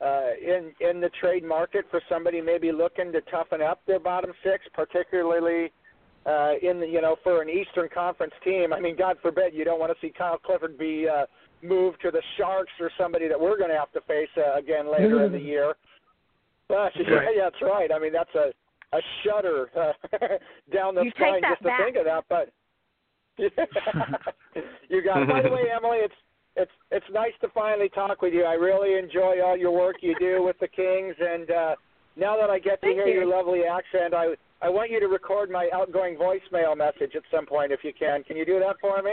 [0.00, 4.32] uh, in in the trade market for somebody maybe looking to toughen up their bottom
[4.42, 5.70] six, particularly
[6.26, 8.72] uh, in the you know for an Eastern Conference team.
[8.72, 11.26] I mean, God forbid you don't want to see Kyle Clifford be uh,
[11.62, 14.90] moved to the Sharks or somebody that we're going to have to face uh, again
[14.90, 15.74] later in the year.
[16.68, 17.04] But yeah,
[17.36, 17.90] yeah, that's right.
[17.92, 18.52] I mean, that's a
[18.96, 19.92] a shudder uh,
[20.74, 22.24] down the you spine just to think of that.
[22.28, 22.50] But
[24.88, 25.22] you got.
[25.22, 25.28] It.
[25.28, 26.14] By the way, Emily, it's
[26.56, 28.44] it's it's nice to finally talk with you.
[28.44, 31.74] I really enjoy all your work you do with the Kings, and uh,
[32.16, 33.20] now that I get to Thank hear you.
[33.20, 37.46] your lovely accent, I I want you to record my outgoing voicemail message at some
[37.46, 38.22] point if you can.
[38.22, 39.12] Can you do that for me?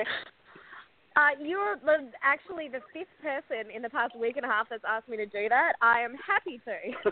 [1.15, 4.83] Uh, you're the, actually the fifth person in the past week and a half that's
[4.88, 5.73] asked me to do that.
[5.81, 6.77] I am happy to.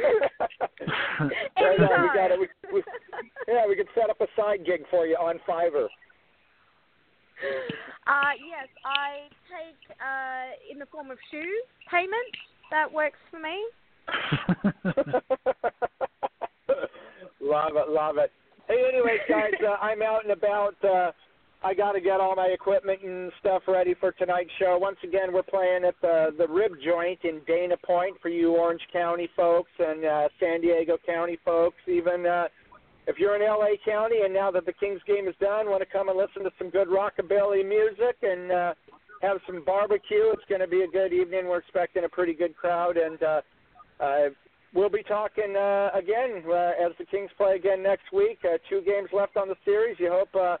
[1.20, 2.32] Right on, we got Anytime.
[2.32, 2.38] it.
[2.40, 2.82] We, we,
[3.48, 5.88] Yeah, we could set up a side gig for you on Fiverr.
[8.06, 12.38] Uh, yes, I take uh, in the form of shoes payments.
[12.70, 13.64] That works for me.
[17.40, 18.32] love it, love it.
[18.68, 20.76] Hey, anyways, guys, uh, I'm out and about.
[20.84, 21.12] Uh,
[21.62, 24.78] I got to get all my equipment and stuff ready for tonight's show.
[24.80, 28.80] Once again, we're playing at the the Rib Joint in Dana Point for you Orange
[28.92, 31.76] County folks and uh, San Diego County folks.
[31.86, 32.44] Even uh,
[33.06, 35.88] if you're in LA County and now that the Kings game is done, want to
[35.92, 38.74] come and listen to some good rockabilly music and uh,
[39.20, 40.32] have some barbecue.
[40.32, 41.46] It's going to be a good evening.
[41.46, 43.22] We're expecting a pretty good crowd and.
[43.22, 43.40] Uh,
[44.00, 44.28] uh,
[44.74, 48.38] we'll be talking uh, again uh, as the Kings play again next week.
[48.44, 49.96] Uh, two games left on the series.
[49.98, 50.56] You hope uh,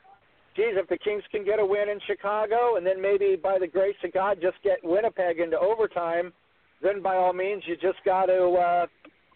[0.56, 3.66] geez, if the Kings can get a win in Chicago and then maybe by the
[3.66, 6.32] grace of God just get Winnipeg into overtime,
[6.82, 8.86] then by all means you just got to uh,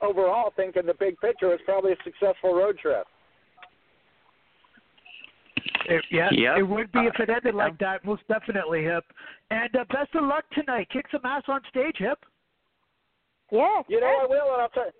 [0.02, 3.06] overall think in the big picture it's probably a successful road trip.
[5.86, 6.58] It, yeah, Yep.
[6.58, 9.04] it would be if it ended like that, most definitely, Hip.
[9.50, 10.88] And uh, best of luck tonight.
[10.90, 12.24] Kick some ass on stage, Hip.
[13.54, 13.82] Yeah.
[13.88, 14.90] You know I will, and I'll tell.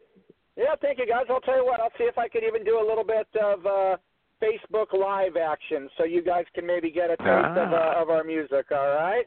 [0.56, 1.26] Yeah, thank you guys.
[1.28, 1.80] I'll tell you what.
[1.80, 3.96] I'll see if I could even do a little bit of uh,
[4.40, 7.98] Facebook Live action, so you guys can maybe get a taste of Ah.
[7.98, 8.66] uh, of our music.
[8.70, 9.24] All right.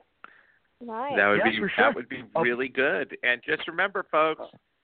[0.79, 1.13] Nice.
[1.17, 1.85] That would Yeah, be for sure.
[1.85, 3.17] that would be really good.
[3.23, 4.43] And just remember, folks,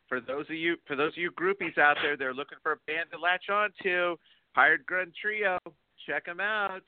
[0.09, 2.77] for those of you for those of you groupies out there, they're looking for a
[2.87, 4.19] band to latch on to.
[4.55, 5.57] Hired Gun Trio,
[6.05, 6.81] check them out.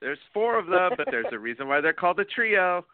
[0.00, 2.84] There's four of them, but there's a reason why they're called a trio.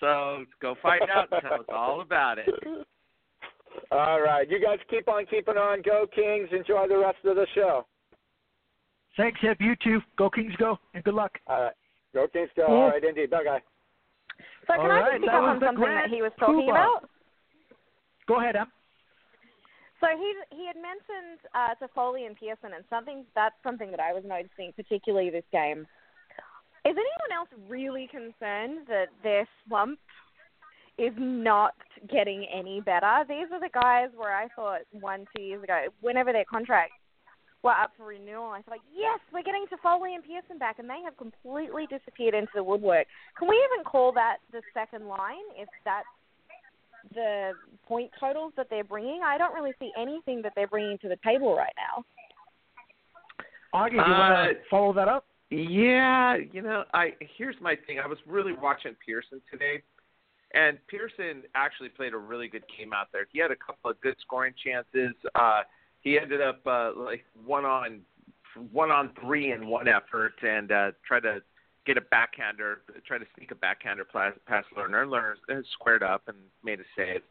[0.00, 2.48] So go find out and tell us all about it.
[3.90, 4.48] All right.
[4.50, 5.82] You guys keep on keeping on.
[5.82, 6.48] Go Kings.
[6.52, 7.86] Enjoy the rest of the show.
[9.16, 9.58] Thanks, Hip.
[9.60, 10.00] You too.
[10.18, 11.32] Go Kings, go, and good luck.
[11.46, 11.72] All right.
[12.14, 12.50] Go Kings.
[12.56, 12.64] Go.
[12.68, 12.74] Yeah.
[12.74, 13.02] All right.
[13.02, 13.30] Indeed.
[13.30, 13.62] Bye, guy.
[14.66, 16.32] So can All I right, just pick up on the something that Grand he was
[16.38, 16.70] talking Poobah.
[16.70, 17.10] about?
[18.28, 18.66] Go ahead, Em.
[20.00, 24.12] So he he had mentioned uh, Toffoli and Pearson, and something that's something that I
[24.12, 25.86] was noticing, particularly this game.
[26.84, 29.98] Is anyone else really concerned that their slump
[30.98, 31.74] is not
[32.10, 33.24] getting any better?
[33.28, 36.94] These are the guys where I thought one, two years ago, whenever their contracts
[37.62, 41.00] were up for renewal, I thought, yes, we're getting Toffoli and Pearson back, and they
[41.04, 43.06] have completely disappeared into the woodwork.
[43.38, 46.06] Can we even call that the second line if that's
[47.14, 47.52] the
[47.86, 49.20] point totals that they're bringing?
[49.24, 52.04] I don't really see anything that they're bringing to the table right now.
[53.74, 55.26] Augie, do you want to Uh, follow that up?
[55.50, 58.00] Yeah, you know, I here's my thing.
[58.00, 59.82] I was really watching Pearson today,
[60.54, 63.26] and Pearson actually played a really good game out there.
[63.32, 65.14] He had a couple of good scoring chances.
[65.34, 65.62] Uh,
[66.00, 68.00] he ended up uh, like one on
[68.72, 71.42] one on three in one effort, and uh, tried to
[71.84, 75.06] get a backhander, try to sneak a backhander past, Lehner.
[75.06, 77.22] Lehner squared up and made a save,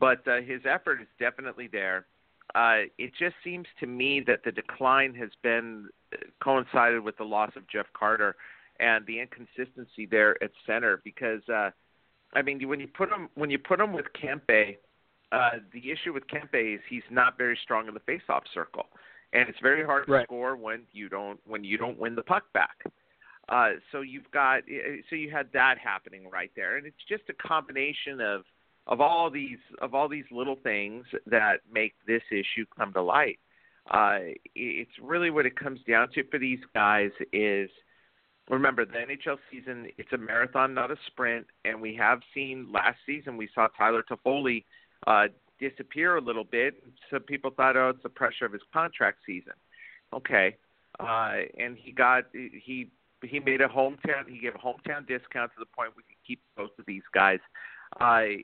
[0.00, 2.06] but uh, his effort is definitely there.
[2.54, 7.24] Uh, it just seems to me that the decline has been uh, coincided with the
[7.24, 8.36] loss of Jeff Carter
[8.80, 11.70] and the inconsistency there at center because uh
[12.32, 14.76] I mean when you put him when you put him with Kempe
[15.32, 18.86] uh the issue with Kempe is he's not very strong in the faceoff circle
[19.32, 20.26] and it's very hard to Right.
[20.26, 22.84] score when you don't when you don't win the puck back.
[23.48, 24.62] Uh so you've got
[25.10, 28.42] so you had that happening right there and it's just a combination of
[28.86, 33.38] of all these of all these little things that make this issue come to light.
[33.90, 34.18] Uh,
[34.54, 37.68] it's really what it comes down to for these guys is
[38.48, 42.98] remember the NHL season it's a marathon not a sprint and we have seen last
[43.06, 44.64] season we saw Tyler Toffoli
[45.06, 45.28] uh
[45.60, 46.82] disappear a little bit.
[47.08, 49.54] Some people thought oh it's the pressure of his contract season.
[50.12, 50.56] Okay
[51.00, 52.90] uh and he got he
[53.22, 56.40] he made a hometown he gave a hometown discount to the point we could keep
[56.56, 57.38] both of these guys.
[58.00, 58.42] Uh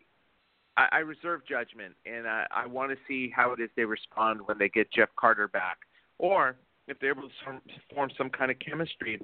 [0.78, 4.40] I, I reserve judgment, and I, I want to see how it is they respond
[4.44, 5.78] when they get Jeff Carter back,
[6.18, 6.56] or
[6.86, 7.60] if they're able to
[7.92, 9.20] form, some kind of chemistry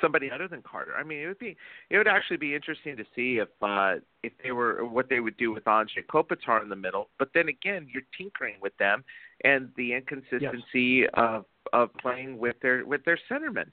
[0.00, 0.92] somebody other than Carter.
[0.96, 1.56] I mean, it would be
[1.90, 5.36] it would actually be interesting to see if uh, if they were what they would
[5.36, 7.08] do with Anze Kopitar in the middle.
[7.18, 9.04] But then again, you're tinkering with them
[9.44, 13.70] and the inconsistency of of playing with their with their centermen,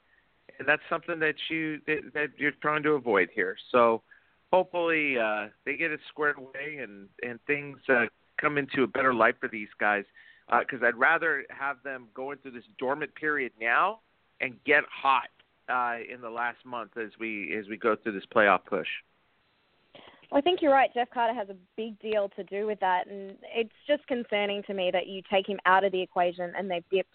[0.58, 3.56] and that's something that you that, that you're trying to avoid here.
[3.72, 4.02] So
[4.52, 8.06] hopefully uh, they get it squared away and and things uh,
[8.40, 10.06] come into a better light for these guys.
[10.50, 14.00] Because I'd rather have them go into this dormant period now
[14.42, 15.30] and get hot
[15.70, 18.88] uh, in the last month as we as we go through this playoff push.
[20.32, 20.94] Well, I think you're right.
[20.94, 24.74] Jeff Carter has a big deal to do with that, and it's just concerning to
[24.74, 27.14] me that you take him out of the equation and they've dipped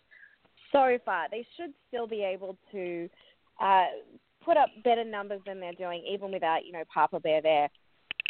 [0.72, 1.28] so far.
[1.30, 3.08] They should still be able to
[3.60, 3.86] uh,
[4.44, 7.68] put up better numbers than they're doing, even without you know Papa Bear there.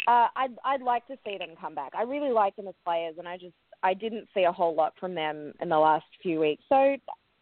[0.07, 1.93] Uh, I'd I'd like to see them come back.
[1.97, 4.93] I really like them as players, and I just I didn't see a whole lot
[4.99, 6.63] from them in the last few weeks.
[6.69, 6.95] So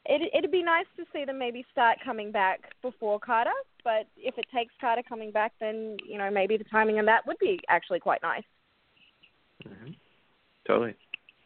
[0.06, 3.52] it, it'd be nice to see them maybe start coming back before Carter.
[3.84, 7.26] But if it takes Carter coming back, then you know maybe the timing on that
[7.28, 8.44] would be actually quite nice.
[9.68, 9.92] Mm-hmm.
[10.68, 10.96] Totally.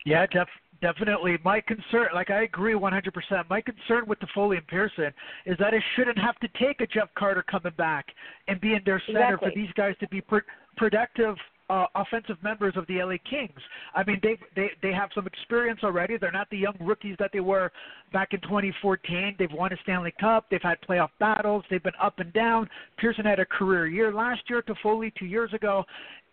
[0.05, 0.47] Yeah, def-
[0.81, 1.37] definitely.
[1.43, 3.49] My concern, like I agree 100%.
[3.49, 5.11] My concern with Toffoli and Pearson
[5.45, 8.05] is that it shouldn't have to take a Jeff Carter coming back
[8.47, 9.49] and be in their center Exactly.
[9.49, 10.37] for these guys to be pr-
[10.77, 11.35] productive
[11.69, 13.59] uh, offensive members of the LA Kings.
[13.93, 16.17] I mean, they they they have some experience already.
[16.17, 17.71] They're not the young rookies that they were
[18.13, 19.35] back in 2014.
[19.37, 20.45] They've won a Stanley Cup.
[20.49, 21.63] They've had playoff battles.
[21.69, 22.69] They've been up and down.
[22.97, 24.61] Pearson had a career year last year.
[24.61, 25.83] Toffoli two years ago.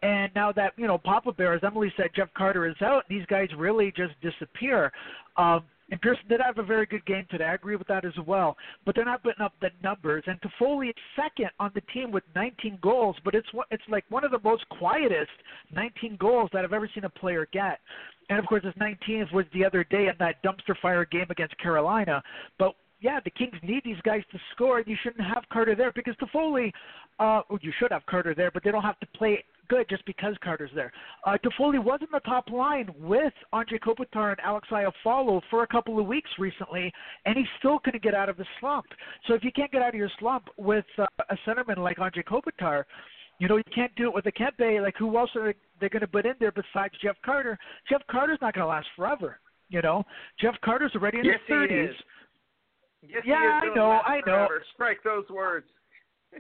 [0.03, 3.05] And now that you know Papa Bear, as Emily said, Jeff Carter is out.
[3.09, 4.93] These guys really just disappear.
[5.37, 7.45] Um, and Pearson did have a very good game today.
[7.45, 8.57] I agree with that as well.
[8.87, 10.25] But they're not putting up the numbers.
[10.27, 14.25] And Toffoli is second on the team with 19 goals, but it's it's like one
[14.25, 15.31] of the most quietest
[15.75, 17.81] 19 goals that I've ever seen a player get.
[18.31, 21.57] And of course, his 19th was the other day in that dumpster fire game against
[21.59, 22.23] Carolina.
[22.59, 22.75] But
[23.05, 26.15] yeah, the Kings need these guys to score, and you shouldn't have Carter there because
[26.17, 26.73] Toffoli,
[27.19, 30.35] uh, you should have Carter there, but they don't have to play good just because
[30.43, 30.91] Carter's there.
[31.27, 35.67] Uh, Toffoli was in the top line with Andre Kopitar and Alex Iafallo for a
[35.67, 36.91] couple of weeks recently,
[37.27, 38.87] and he still couldn't get out of his slump.
[39.29, 42.23] So if you can't get out of your slump with uh, a centerman like Andre
[42.23, 42.85] Kopitar,
[43.39, 44.81] you know, you can't do it with a Kempe.
[44.81, 47.59] Like, who else are they going to put in there besides Jeff Carter?
[47.91, 49.41] Jeff Carter's not going to last forever.
[49.69, 50.05] You know,
[50.41, 51.91] Jeff Carter's already in Yes, his he 30s.
[51.91, 51.97] is.
[53.09, 54.49] Yes, Yeah, I know, I know.
[54.75, 55.67] Strike those words.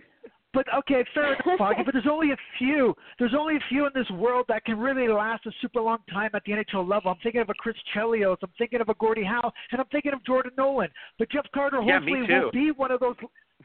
[0.55, 1.83] But okay, fair enough, Foggy.
[1.85, 2.95] But there's only a few.
[3.19, 6.31] There's only a few in this world that can really last a super long time
[6.33, 7.11] at the NHL level.
[7.11, 8.37] I'm thinking of a Chris Chelios.
[8.41, 10.91] I'm thinking of a Gordie Howe, and I'm thinking of Jordan Nolan.
[11.19, 13.17] But Jeff Carter Yeah, hopefully will be one of those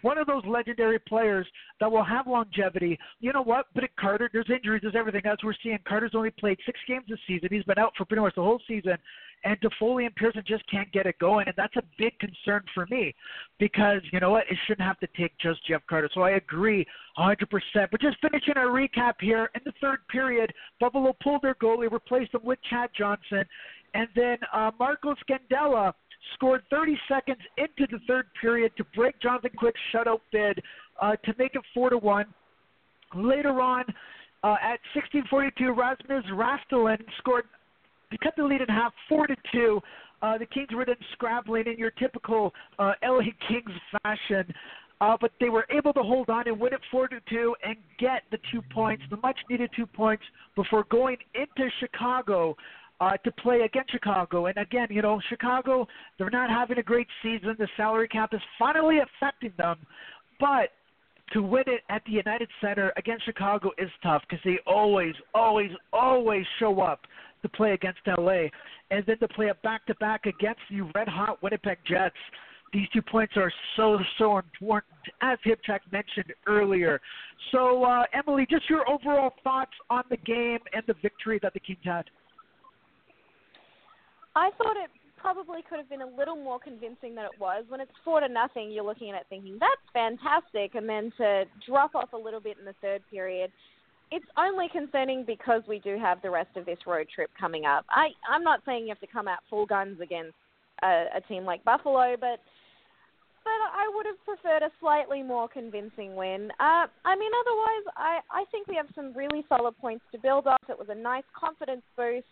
[0.02, 1.48] one of those legendary players
[1.80, 2.98] that will have longevity.
[3.20, 3.66] You know what?
[3.74, 5.22] But Carter, there's injuries, there's everything.
[5.26, 7.50] As we're seeing, Carter's only played six games this season.
[7.52, 8.98] He's been out for pretty much the whole season.
[9.46, 12.86] And Toffoli and Pearson just can't get it going, and that's a big concern for
[12.90, 13.16] me
[13.58, 14.44] because you know what?
[14.50, 16.10] It shouldn't have to take just Jeff Carter.
[16.14, 16.86] So I agree
[17.18, 17.38] 100%.
[17.90, 22.34] But just finishing our recap here in the third period, Buffalo pulled their goalie, replaced
[22.34, 23.46] him with Chad Johnson,
[23.94, 25.94] and then uh, Marco Scandella
[26.34, 30.62] scored 30 seconds into the third period to break Jonathan Quick's shutout bid
[31.02, 32.26] uh, to make it four to one.
[33.16, 33.86] Later on,
[34.44, 37.46] uh, at 16:42, Rasmus Ristolainen scored
[38.12, 39.82] to cut the lead in half, four to two.
[40.22, 43.72] Uh, the Kings were then scrambling in your typical uh, LA Kings
[44.04, 44.54] fashion,
[45.02, 47.78] uh, but they were able to hold on and win it four to two and
[47.98, 50.24] get the two points, the much needed two points,
[50.56, 52.56] before going into Chicago
[53.00, 54.48] uh, to play against Chicago.
[54.48, 55.88] And again, you know, Chicago,
[56.18, 57.56] they're not having a great season.
[57.58, 59.78] The salary cap is finally affecting them,
[60.40, 60.70] but
[61.34, 65.72] to win it at the United Center against Chicago is tough because they always, always,
[65.94, 67.02] always show up
[67.42, 68.48] to play against LA,
[68.92, 72.16] and then to play a back-to-back against the red-hot Winnipeg Jets.
[72.74, 77.00] These two points are so so important, as Hipcheck mentioned earlier.
[77.52, 81.60] So, uh, Emily, just your overall thoughts on the game and the victory that the
[81.62, 82.06] Kings had.
[84.40, 87.66] I thought it probably could have been a little more convincing than it was.
[87.68, 91.44] When it's four to nothing, you're looking at it thinking that's fantastic, and then to
[91.68, 93.52] drop off a little bit in the third period,
[94.12, 97.86] it's only concerning because we do have the rest of this road trip coming up.
[97.90, 100.36] I I'm not saying you have to come out full guns against
[100.82, 102.40] a, a team like Buffalo, but
[103.44, 106.50] but I would have preferred a slightly more convincing win.
[106.60, 110.48] Uh, I mean, otherwise, I I think we have some really solid points to build
[110.48, 110.64] off.
[110.70, 112.26] It was a nice confidence boost.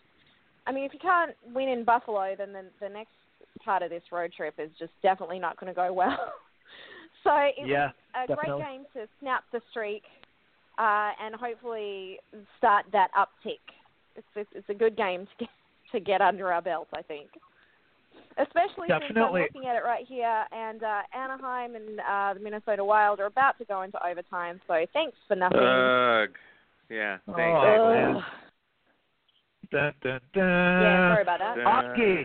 [0.68, 3.12] I mean, if you can't win in Buffalo, then the, the next
[3.64, 6.32] part of this road trip is just definitely not going to go well.
[7.24, 8.62] so it Yeah, was a definitely.
[8.62, 10.02] great game to snap the streak
[10.78, 12.18] uh, and hopefully
[12.58, 13.58] start that uptick.
[14.14, 15.48] It's, it's it's a good game to get
[15.92, 17.28] to get under our belt, I think.
[18.36, 19.40] Especially since Definitely.
[19.40, 23.26] I'm looking at it right here, and uh, Anaheim and uh, the Minnesota Wild are
[23.26, 24.60] about to go into overtime.
[24.68, 25.58] So thanks for nothing.
[25.58, 26.28] Ugh.
[26.90, 27.18] Yeah.
[27.34, 28.24] Thanks.
[29.72, 29.76] Ed.
[29.76, 29.92] man.
[30.02, 30.44] Dun, dun, dun.
[30.44, 31.58] yeah, sorry about that.
[31.58, 32.24] Augie.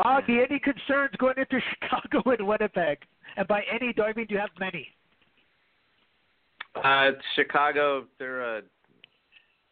[0.00, 2.98] Augie, any concerns going into Chicago and Winnipeg?
[3.36, 4.88] And by any, do I mean do you have many?
[6.74, 8.62] Uh, Chicago, they're a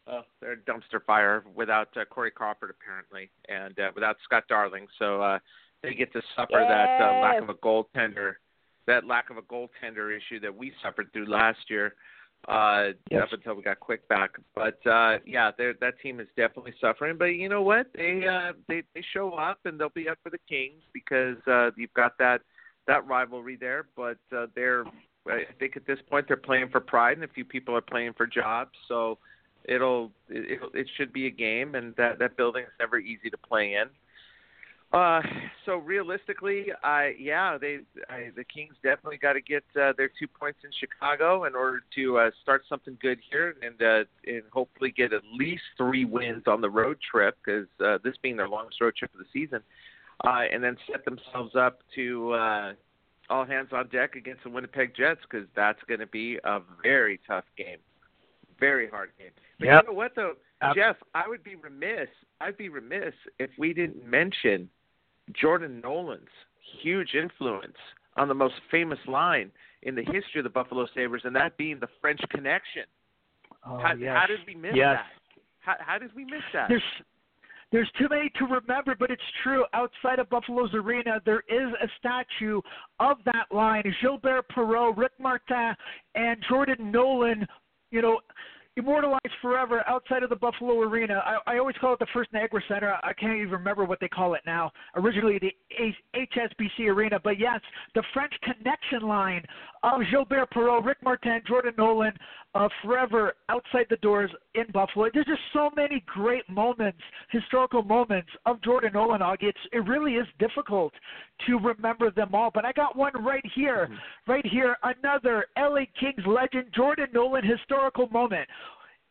[0.07, 4.85] well, they're a dumpster fire without uh, Corey Crawford apparently, and uh, without Scott Darling.
[4.99, 5.39] So uh,
[5.81, 8.33] they get to suffer that uh, lack of a goaltender,
[8.87, 11.95] that lack of a goaltender issue that we suffered through last year.
[12.47, 13.23] Uh, Yes.
[13.23, 17.17] up until we got quick back, but uh, yeah, they're, that team is definitely suffering.
[17.17, 17.87] But you know what?
[17.95, 21.71] They uh, they they show up and they'll be up for the Kings because uh,
[21.75, 22.41] you've got that
[22.87, 23.87] that rivalry there.
[23.95, 24.85] But uh, they're
[25.27, 28.13] I think at this point they're playing for pride, and a few people are playing
[28.13, 28.71] for jobs.
[28.87, 29.17] So
[29.63, 33.37] it'll it, it should be a game, and that that building is never easy to
[33.37, 33.87] play in.
[34.93, 35.21] Uh,
[35.65, 37.79] so realistically, I yeah, they
[38.09, 41.81] I, the Kings definitely got to get uh, their two points in Chicago in order
[41.95, 46.43] to uh, start something good here, and uh, and hopefully get at least three wins
[46.47, 49.59] on the road trip, because uh, this being their longest road trip of the season,
[50.23, 52.73] uh, and then set themselves up to uh,
[53.29, 57.19] all hands on deck against the Winnipeg Jets, because that's going to be a very
[57.27, 57.79] tough game,
[58.59, 59.31] very hard game.
[59.59, 59.83] But Yep.
[59.83, 60.35] you know what though,
[60.73, 62.07] Jeff, I would be remiss.
[62.41, 64.69] I'd be remiss if we didn't mention
[65.39, 66.27] Jordan Nolan's
[66.81, 67.77] huge influence
[68.17, 69.51] on the most famous line
[69.83, 72.83] in the history of the Buffalo Sabres, and that being the French Connection.
[73.65, 74.17] Oh, how, yes.
[74.19, 74.97] how did we miss Yes.
[74.97, 75.41] that?
[75.59, 76.69] How, how did we miss that?
[76.69, 76.81] There's
[77.71, 79.65] there's too many to remember, but it's true.
[79.73, 82.61] Outside of Buffalo's arena, there is a statue
[82.99, 83.83] of that line.
[84.01, 85.75] Gilbert Perreault, Rick Martin,
[86.13, 87.45] and Jordan Nolan.
[87.91, 88.19] You know,
[88.77, 91.21] immortalized forever outside of the Buffalo arena.
[91.25, 92.97] I, I always call it the First Niagara Center.
[93.03, 94.71] I can't even remember what they call it now.
[94.95, 95.51] Originally the
[96.15, 97.61] HSBC arena, but yes,
[97.93, 99.43] the French Connection line
[99.93, 102.13] of Gilbert Perreault, Rick Martin, Jordan Nolan,
[102.55, 105.09] uh, forever outside the doors in Buffalo.
[105.13, 106.97] There's just so many great moments,
[107.29, 109.21] historical moments of Jordan Nolan.
[109.41, 110.93] It's, it really is difficult
[111.45, 113.89] to remember them all, but I got one right here,
[114.25, 114.77] right here.
[114.83, 118.47] Another LA Kings legend, Jordan Nolan historical moment.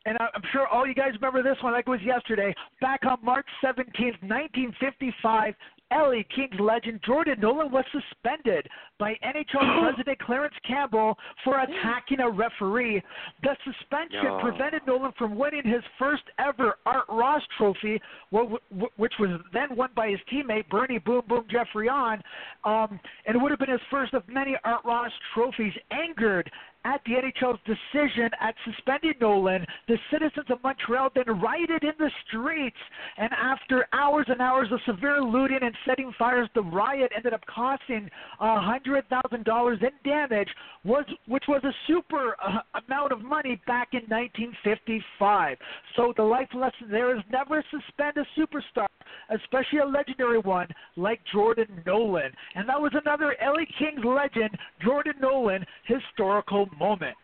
[0.07, 2.55] And I- I'm sure all you guys remember this one like it was yesterday.
[2.81, 5.55] Back on March 17th, 1955,
[5.91, 8.67] LA Kings legend Jordan Nolan was suspended
[8.99, 13.03] by NHL President Clarence Campbell for attacking a referee.
[13.43, 14.39] The suspension No.
[14.41, 18.01] prevented Nolan from winning his first ever Art Ross trophy,
[18.33, 22.21] wh- wh- which was then won by his teammate Bernie Boom Boom Geoffrion.
[22.65, 25.75] Um, and it would have been his first of many Art Ross trophies.
[25.91, 26.51] Angered
[26.85, 32.11] at the NHL's decision at suspending Nolan, the citizens of Montreal then rioted in the
[32.26, 32.76] streets.
[33.16, 37.41] And after hours and hours of severe looting and setting fires, the riot ended up
[37.47, 38.09] costing
[38.41, 40.49] $100,000 in damage,
[40.85, 45.57] was, which was a super uh, amount of money back in 1955.
[45.97, 48.87] So the life lesson there is never suspend a superstar,
[49.30, 52.32] especially a legendary one like Jordan Nolan.
[52.55, 54.51] And that was another LA Kings legend,
[54.82, 57.16] Jordan Nolan, historical moment.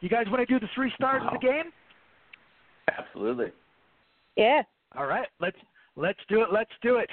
[0.00, 1.72] You guys want to do the three stars of the game?
[2.98, 3.52] Absolutely.
[4.36, 4.62] Yeah.
[4.96, 5.56] All right, let's
[5.96, 6.48] let's do it.
[6.52, 7.08] Let's do it.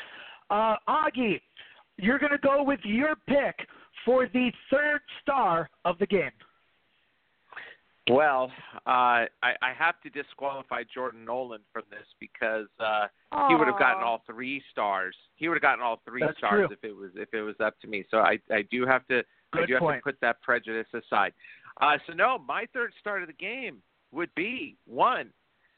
[0.49, 1.41] Uh, Augie,
[1.97, 3.67] you're going to go with your pick
[4.05, 6.31] for the third star of the game.
[8.09, 8.51] Well,
[8.85, 13.07] uh, I, I have to disqualify Jordan Nolan from this because uh,
[13.47, 15.15] he would have gotten all three stars.
[15.35, 16.77] He would have gotten all three That's stars true.
[16.77, 18.03] if it was if it was up to me.
[18.11, 19.19] So I I do have to
[19.53, 21.33] I Good do have to put that prejudice aside.
[21.81, 23.77] Uh, so no, my third start of the game
[24.11, 25.29] would be one,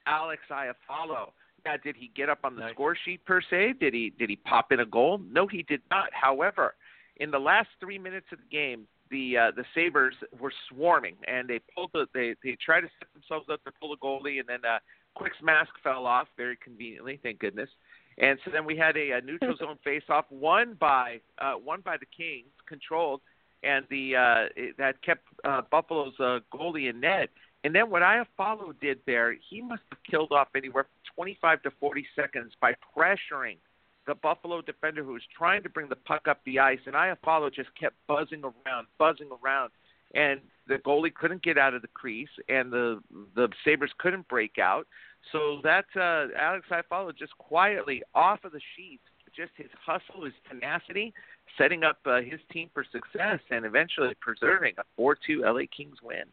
[0.05, 1.31] Alex Iafallo.
[1.65, 2.73] Now, did he get up on the Nice.
[2.73, 3.73] score sheet per se?
[3.79, 5.19] Did he did he pop in a goal?
[5.31, 6.09] No, he did not.
[6.13, 6.75] However,
[7.17, 11.47] in the last three minutes of the game, the uh, the Sabres were swarming, and
[11.47, 14.47] they pulled the they they tried to set themselves up to pull a goalie, and
[14.47, 14.77] then uh,
[15.15, 17.69] Quick's mask fell off very conveniently, thank goodness.
[18.17, 21.97] And so then we had a, a neutral zone face-off won by uh, won by
[21.97, 23.21] the Kings, controlled,
[23.63, 27.29] and the uh, that kept uh, Buffalo's uh, goalie in net.
[27.63, 31.71] And then what Iafallo did there, he must have killed off anywhere from 25 to
[31.79, 33.57] 40 seconds by pressuring
[34.05, 37.51] the Buffalo defender who was trying to bring the puck up the ice, and Iafallo
[37.53, 39.71] just kept buzzing around, buzzing around,
[40.13, 43.01] and the goalie couldn't get out of the crease, and the
[43.35, 44.87] the Sabres couldn't break out.
[45.31, 49.01] So that uh, Alex Iafallo just quietly off of the sheet,
[49.35, 51.13] just his hustle, his tenacity,
[51.57, 56.25] setting up uh, his team for success, and eventually preserving a 4-2 LA Kings win.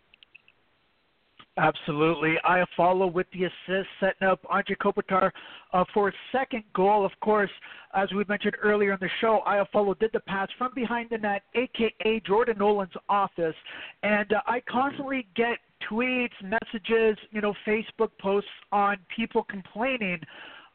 [1.59, 2.37] Absolutely.
[2.45, 5.31] I follow with the assist, setting up Andre Kopitar
[5.75, 7.05] uh, for his second goal.
[7.05, 7.51] Of course,
[7.95, 11.43] as we mentioned earlier in the show, Iafallo did the pass from behind the net,
[11.55, 13.55] aka Jordan Nolan's office,
[14.03, 15.59] and uh, I constantly get
[15.91, 20.21] tweets, messages, you know, Facebook posts on people complaining.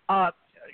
[0.10, 0.30] Uh,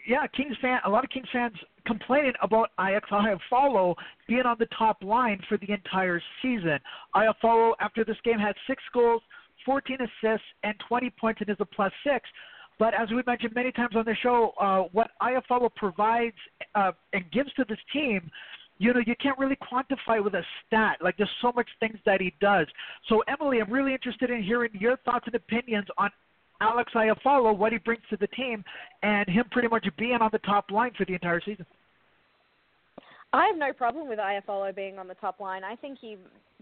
[0.05, 1.53] yeah, Kings fan, a lot of Kings fans
[1.85, 3.95] complaining about Iafallo
[4.27, 6.79] being on the top line for the entire season.
[7.15, 9.21] Iafallo, after this game, had six goals,
[9.65, 12.27] 14 assists, and 20 points, and is a plus six.
[12.79, 16.35] But as we mentioned many times on the show, uh, what Iafallo provides
[16.75, 18.29] uh, and gives to this team,
[18.79, 20.97] you know, you can't really quantify with a stat.
[21.01, 22.67] Like there's so much things that he does.
[23.07, 26.09] So Emily, I'm really interested in hearing your thoughts and opinions on
[26.61, 28.63] Alex Iafallo, what he brings to the team,
[29.01, 31.65] and him pretty much being on the top line for the entire season.
[33.33, 35.63] I have no problem with Iafallo being on the top line.
[35.63, 36.17] I think he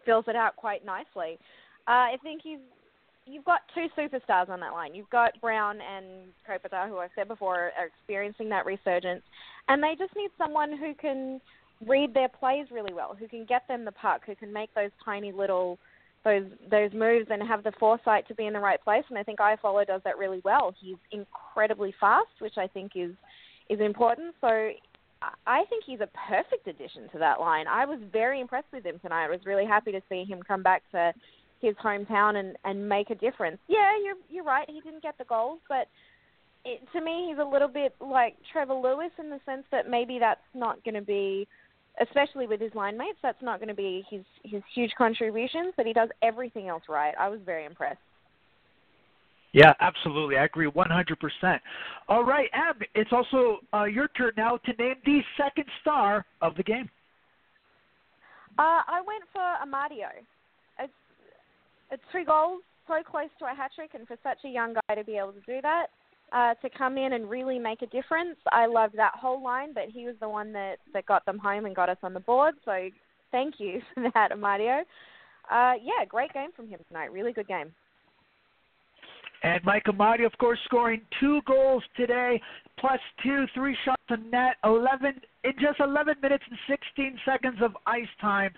[0.05, 1.37] fills it out quite nicely.
[1.87, 2.59] Uh, I think he's
[3.27, 4.95] you've got two superstars on that line.
[4.95, 6.05] You've got Brown and
[6.47, 9.21] Kopitar, who I've said before are experiencing that resurgence,
[9.67, 11.39] and they just need someone who can
[11.87, 14.91] read their plays really well, who can get them the puck, who can make those
[15.03, 15.77] tiny little
[16.23, 19.03] those those moves and have the foresight to be in the right place.
[19.09, 20.73] And I think Iafallo does that really well.
[20.79, 23.11] He's incredibly fast, which I think is
[23.69, 24.35] is important.
[24.41, 24.71] So
[25.45, 27.67] I think he's a perfect addition to that line.
[27.67, 29.25] I was very impressed with him tonight.
[29.25, 31.13] I was really happy to see him come back to
[31.61, 33.59] his hometown and and make a difference.
[33.67, 34.69] Yeah, you're you're right.
[34.69, 35.87] He didn't get the goals, but
[36.65, 40.19] it, to me, he's a little bit like Trevor Lewis in the sense that maybe
[40.19, 41.47] that's not going to be,
[41.99, 45.73] especially with his line mates, that's not going to be his his huge contributions.
[45.75, 47.13] But he does everything else right.
[47.19, 47.99] I was very impressed.
[49.53, 50.37] Yeah, absolutely.
[50.37, 51.59] I agree 100%.
[52.07, 56.55] All right, Ab, it's also uh, your turn now to name the second star of
[56.55, 56.89] the game.
[58.57, 60.07] Uh, I went for Amadio.
[60.79, 60.93] It's,
[61.91, 64.95] it's three goals, so close to a hat trick, and for such a young guy
[64.95, 65.87] to be able to do that,
[66.31, 68.37] uh, to come in and really make a difference.
[68.51, 71.65] I loved that whole line, but he was the one that, that got them home
[71.65, 72.89] and got us on the board, so
[73.31, 74.81] thank you for that, Amadio.
[75.49, 77.11] Uh, yeah, great game from him tonight.
[77.11, 77.73] Really good game.
[79.43, 82.39] And Mike Amadio, of course, scoring two goals today,
[82.79, 85.13] plus two, three shots on net, 11
[85.43, 88.51] in just 11 minutes and 16 seconds of ice time.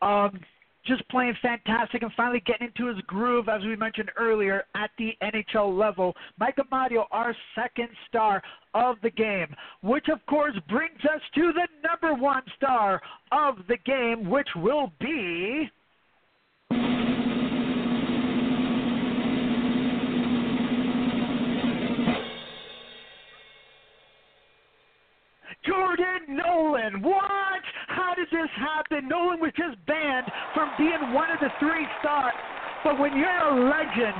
[0.00, 0.40] Um,
[0.86, 5.12] just playing fantastic and finally getting into his groove, as we mentioned earlier, at the
[5.22, 6.14] NHL level.
[6.38, 8.42] Mike Amadio, our second star
[8.74, 13.00] of the game, which of course brings us to the number one star
[13.32, 15.70] of the game, which will be.
[25.66, 27.02] Jordan Nolan.
[27.02, 27.49] What?
[28.10, 29.06] How did this happen?
[29.06, 32.34] Nolan was just banned from being one of the three stars.
[32.82, 34.18] But when you're a legend,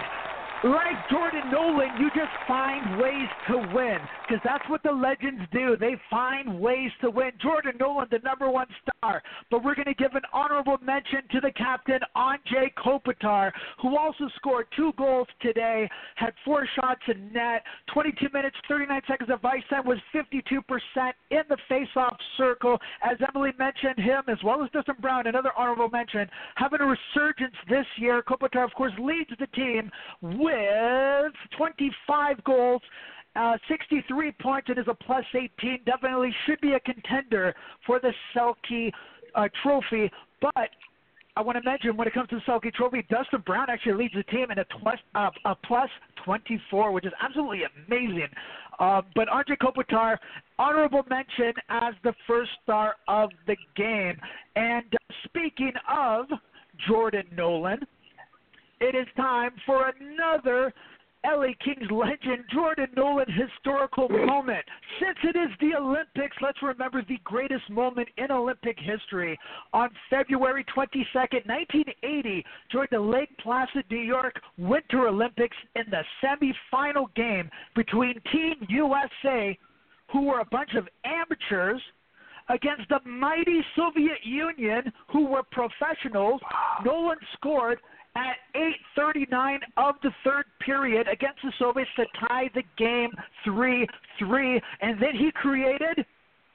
[0.62, 3.96] like Jordan Nolan, you just find ways to win
[4.28, 5.74] because that's what the legends do.
[5.78, 7.30] They find ways to win.
[7.40, 11.40] Jordan Nolan, the number one star, but we're going to give an honorable mention to
[11.40, 17.62] the captain, Anze Kopitar, who also scored two goals today, had four shots in net,
[17.94, 20.61] 22 minutes, 39 seconds of ice time, was 52%
[21.30, 22.78] in the face-off circle.
[23.02, 27.54] As Emily mentioned, him as well as Dustin Brown, another honorable mention, having a resurgence
[27.68, 28.22] this year.
[28.22, 29.90] Kopitar, of course, leads the team
[30.20, 30.49] with
[31.57, 32.82] 25 goals.
[33.36, 35.80] Uh, 63 points and is a plus 18.
[35.86, 37.55] Definitely should be a contender
[37.86, 38.90] for the Selke
[39.36, 40.11] uh, trophy.
[40.40, 40.70] But
[41.36, 44.14] I want to mention when it comes to the Selke Trophy, Dustin Brown actually leads
[44.14, 45.88] the team in a, plus, uh, a plus
[46.24, 48.28] 24, which is absolutely amazing.
[48.80, 50.16] Uh, but Anze Kopitar,
[50.59, 54.16] honorable mention as the first star of the game.
[54.57, 56.26] And uh, speaking of
[56.88, 57.80] Jordan Nolan,
[58.81, 60.72] it is time for another
[61.24, 64.64] LA Kings legend Jordan Nolan historical moment.
[64.99, 69.39] Since it is the Olympics, let's remember the greatest moment in Olympic history.
[69.74, 77.14] On February 22nd, 1980, during the Lake Placid, New York Winter Olympics in the semifinal
[77.14, 79.59] game between Team USA,
[80.11, 81.83] who were a bunch of amateurs,
[82.49, 86.41] against the mighty Soviet Union, who were professionals.
[86.85, 87.78] Nolan scored
[88.16, 93.11] at 8:39 of the third period against the Soviets to tie the game
[93.46, 96.04] 3-3, and then he created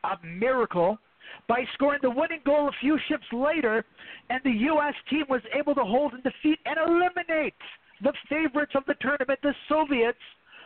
[0.04, 1.00] a miracle
[1.48, 3.84] by scoring the winning goal a few shifts later,
[4.30, 4.94] and the U.S.
[5.10, 7.56] team was able to hold and defeat and eliminate
[8.02, 10.20] the favorites of the tournament, the Soviets,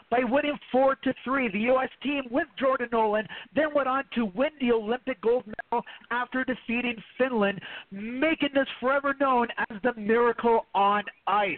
[0.10, 1.49] by winning four to three.
[1.49, 1.89] The U.S.
[2.03, 6.95] team with Jordan Nolan then went on to win the Olympic gold medal after defeating
[7.18, 7.60] Finland,
[7.91, 11.57] making this forever known as the miracle on ice.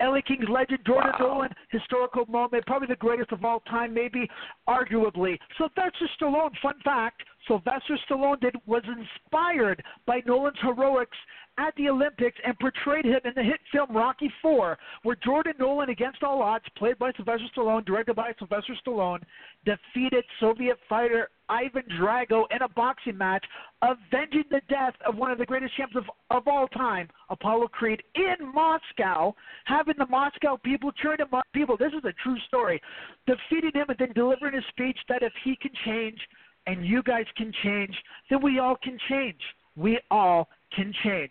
[0.00, 1.26] LA Kings legend Jordan wow.
[1.26, 4.28] Nolan, historical moment, probably the greatest of all time, maybe
[4.68, 5.38] arguably.
[5.58, 11.16] Sylvester Stallone, fun fact, Sylvester Stallone did, was inspired by Nolan's heroics
[11.58, 15.90] at the Olympics and portrayed him in the hit film Rocky IV, where Jordan Nolan,
[15.90, 19.20] against all odds, played by Sylvester Stallone, directed by Sylvester Stallone,
[19.64, 23.44] defeated Soviet fighter Ivan Drago in a boxing match,
[23.82, 28.02] avenging the death of one of the greatest champions of, of all time, Apollo Creed,
[28.14, 29.34] in Moscow,
[29.64, 31.18] having the Moscow people cheering.
[31.52, 32.80] People, this is a true story.
[33.26, 36.18] Defeating him and then delivering a speech that if he can change
[36.66, 37.94] and you guys can change,
[38.28, 39.40] then we all can change.
[39.76, 41.30] We all can change.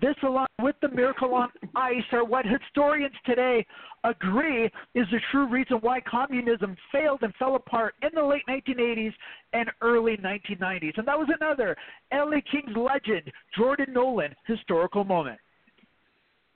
[0.00, 3.64] This, along with the miracle on ice, are what historians today
[4.04, 4.64] agree
[4.94, 9.12] is the true reason why communism failed and fell apart in the late 1980s
[9.52, 10.96] and early 1990s.
[10.96, 11.76] And that was another
[12.12, 15.38] LA Kings legend, Jordan Nolan, historical moment.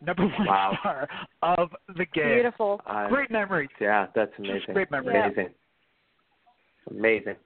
[0.05, 0.77] number one Wow.
[0.81, 1.09] star
[1.43, 2.35] of the game.
[2.35, 2.81] Beautiful.
[2.87, 3.71] Uh, Great memories.
[3.81, 4.75] Yeah, that's Just amazing.
[4.75, 5.15] great memories.
[5.15, 5.27] Yeah.
[5.27, 5.55] Amazing.
[6.91, 7.37] Amazing.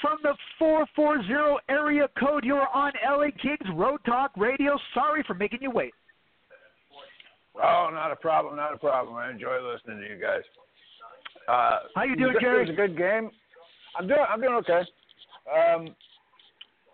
[0.00, 4.78] From the 440 area code, you're on LA Kings Road Talk Radio.
[4.94, 5.92] Sorry for making you wait.
[7.56, 9.16] Oh, not a problem, not a problem.
[9.16, 10.42] I enjoy listening to you guys.
[11.48, 12.62] Uh, How you doing, Jerry?
[12.62, 13.30] It was a good game.
[13.98, 14.82] I'm doing, I'm doing okay.
[15.52, 15.94] Um,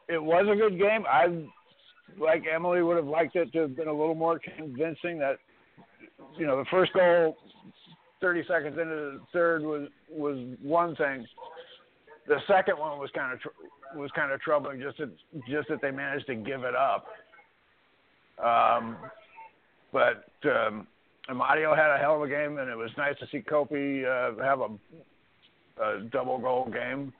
[0.09, 1.05] it was a good game.
[1.09, 1.27] I,
[2.19, 5.19] like Emily, would have liked it to have been a little more convincing.
[5.19, 5.37] That,
[6.39, 7.37] you know, the first goal,
[8.21, 11.27] 30 seconds into the third was was one thing.
[12.27, 14.81] The second one was kind of tr- was kind of troubling.
[14.81, 15.11] Just that
[15.49, 17.07] just that they managed to give it up.
[18.43, 18.97] Um,
[19.93, 20.87] but um,
[21.31, 24.43] Amadio had a hell of a game, and it was nice to see Kopi uh,
[24.43, 24.69] have a,
[25.83, 27.13] a double goal game.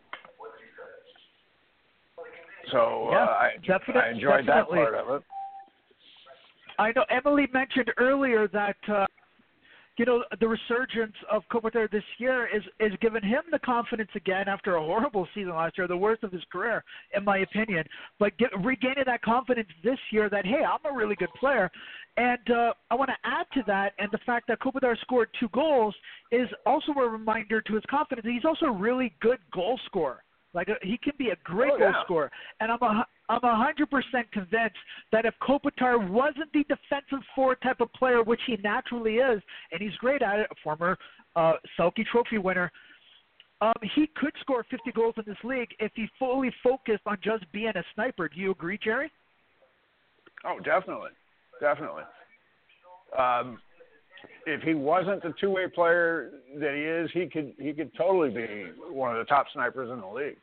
[2.73, 5.23] So Yeah, uh, I, I enjoyed that part of it.
[6.79, 9.07] I know Emily mentioned earlier that uh,
[9.97, 14.49] you know the resurgence of Kopitar this year is is giving him the confidence again
[14.49, 16.83] after a horrible season last year, the worst of his career,
[17.17, 17.85] in my opinion.
[18.19, 21.71] But get, regaining that confidence this year that hey, I'm a really good player,
[22.17, 25.49] and uh, I want to add to that, and the fact that Kopitar scored two
[25.51, 25.95] goals
[26.33, 28.27] is also a reminder to his confidence.
[28.27, 30.23] He's also a really good goal scorer.
[30.55, 32.05] Like uh, he can be a great Oh, goal yeah.
[32.05, 32.31] scorer,
[32.61, 34.77] and I'm a I'm a hundred percent convinced
[35.13, 39.81] that if Kopitar wasn't the defensive forward type of player, which he naturally is, and
[39.81, 40.99] he's great at it, a former
[41.37, 42.71] uh, Selke Trophy winner,
[43.61, 47.51] um, he could score 50 goals in this league if he fully focused on just
[47.53, 48.29] being a sniper.
[48.29, 49.11] Do you agree, Jerry?
[50.45, 51.11] Oh, definitely,
[51.61, 52.03] definitely.
[53.19, 53.59] Um,
[54.47, 58.67] if he wasn't the two-way player that he is, he could he could totally be
[58.91, 60.37] one of the top snipers in the league.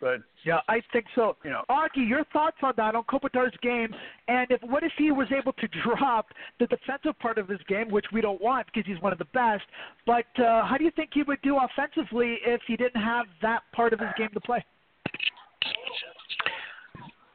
[0.00, 1.36] But Yeah, I think so.
[1.44, 3.94] you know, Augie, your thoughts on that on Kopitar's game,
[4.28, 6.26] and if what if he was able to drop
[6.60, 9.26] the defensive part of his game, which we don't want because he's one of the
[9.26, 9.64] best.
[10.06, 13.62] But uh, how do you think he would do offensively if he didn't have that
[13.72, 14.64] part of his game to play?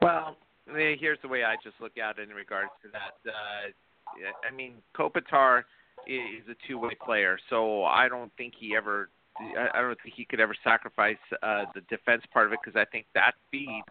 [0.02, 0.36] Well,
[0.66, 3.30] here's the way I just look at it in regards to that.
[3.30, 5.62] Uh, I mean, Kopitar
[6.06, 9.10] is a two-way player, so I don't think he ever.
[9.40, 12.78] I I don't think he could ever sacrifice uh, the defense part of it because
[12.78, 13.86] I think that feeds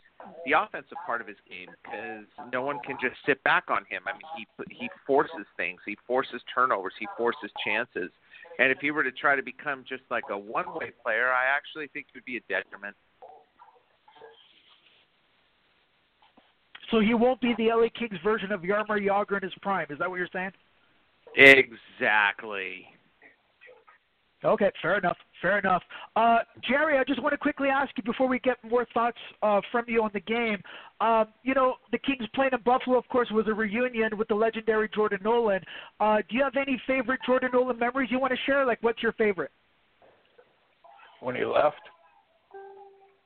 [0.46, 4.04] the offensive part of his game because no one can just sit back on him.
[4.08, 8.12] I mean, he he forces things, he forces turnovers, he forces chances,
[8.60, 11.88] and if he were to try to become just like a one-way player, I actually
[11.88, 12.96] think it would be a detriment.
[16.92, 19.88] So he won't be the LA Kings version of Jaromir Jagr in his prime.
[19.90, 20.52] Is that what you're saying?
[21.36, 22.88] Exactly.
[24.44, 25.18] Okay, fair enough.
[25.42, 25.82] Fair enough.
[26.16, 29.62] Uh, Jerry, I just want to quickly ask you before we get more thoughts uh,
[29.72, 30.62] from you on the game.
[31.00, 34.36] Um, you know, the Kings playing in Buffalo, of course, was a reunion with the
[34.36, 35.62] legendary Jordan Nolan.
[36.00, 38.66] Uh, do you have any favorite Jordan Nolan memories you want to share?
[38.66, 39.52] Like, what's your favorite?
[41.22, 41.82] when he left,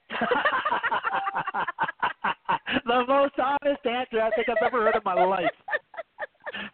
[2.85, 5.49] the most honest answer I think I've ever heard in my life.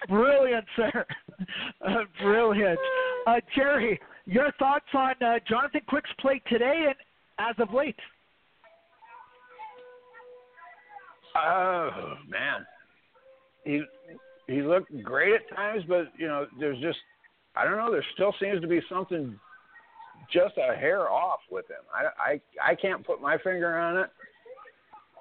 [0.08, 1.06] Brilliant, sir.
[1.86, 2.78] Uh, brilliant.
[3.26, 6.96] Uh, Jerry, your thoughts on uh, Jonathan Quick's play today and
[7.40, 7.96] as of late?
[11.36, 12.66] oh man,
[13.64, 13.84] he
[14.48, 16.98] he looked great at times, but you know, there's just
[17.56, 17.92] I don't know.
[17.92, 19.40] There still seems to be something
[20.32, 21.84] just a hair off with him.
[21.94, 24.10] I I I can't put my finger on it,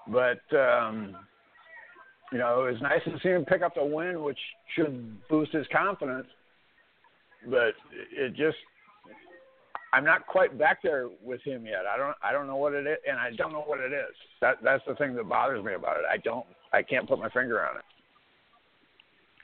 [0.08, 1.16] but um,
[2.32, 4.38] you know, it was nice to see him pick up the win, which
[4.74, 6.26] should boost his confidence.
[7.48, 7.74] But
[8.12, 8.56] it just
[9.92, 11.86] I'm not quite back there with him yet.
[11.92, 14.14] I don't I don't know what it is, and I don't know what it is.
[14.40, 16.04] That that's the thing that bothers me about it.
[16.10, 17.84] I don't I can't put my finger on it.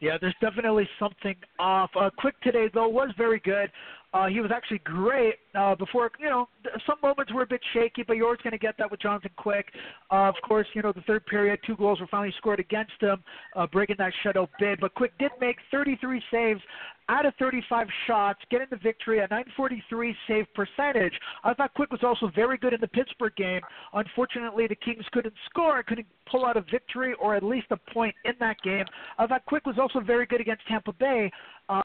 [0.00, 1.90] Yeah, there's definitely something off.
[1.98, 3.70] Uh, Quick today though was very good.
[4.14, 5.34] Uh, he was actually great.
[5.56, 6.48] Uh, before you know,
[6.86, 9.30] some moments were a bit shaky, but you're always going to get that with Jonathan
[9.36, 9.66] Quick.
[10.10, 13.22] Uh, of course, you know the third period, two goals were finally scored against him,
[13.56, 14.80] uh, breaking that shutout bid.
[14.80, 16.60] But Quick did make 33 saves
[17.08, 21.12] out of 35 shots, getting the victory, a 943 save percentage.
[21.42, 23.60] I thought Quick was also very good in the Pittsburgh game.
[23.92, 28.14] Unfortunately, the Kings couldn't score, couldn't pull out a victory or at least a point
[28.24, 28.84] in that game.
[29.18, 31.30] I thought Quick was also very good against Tampa Bay.
[31.68, 31.82] Uh,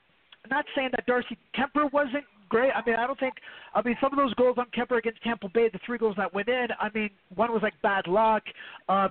[0.49, 2.71] not saying that Darcy Kuemper wasn't great.
[2.71, 3.35] I mean, I don't think.
[3.73, 6.33] I mean, some of those goals on Kuemper against Tampa Bay, the three goals that
[6.33, 6.67] went in.
[6.79, 8.43] I mean, one was like bad luck.
[8.87, 9.09] Um,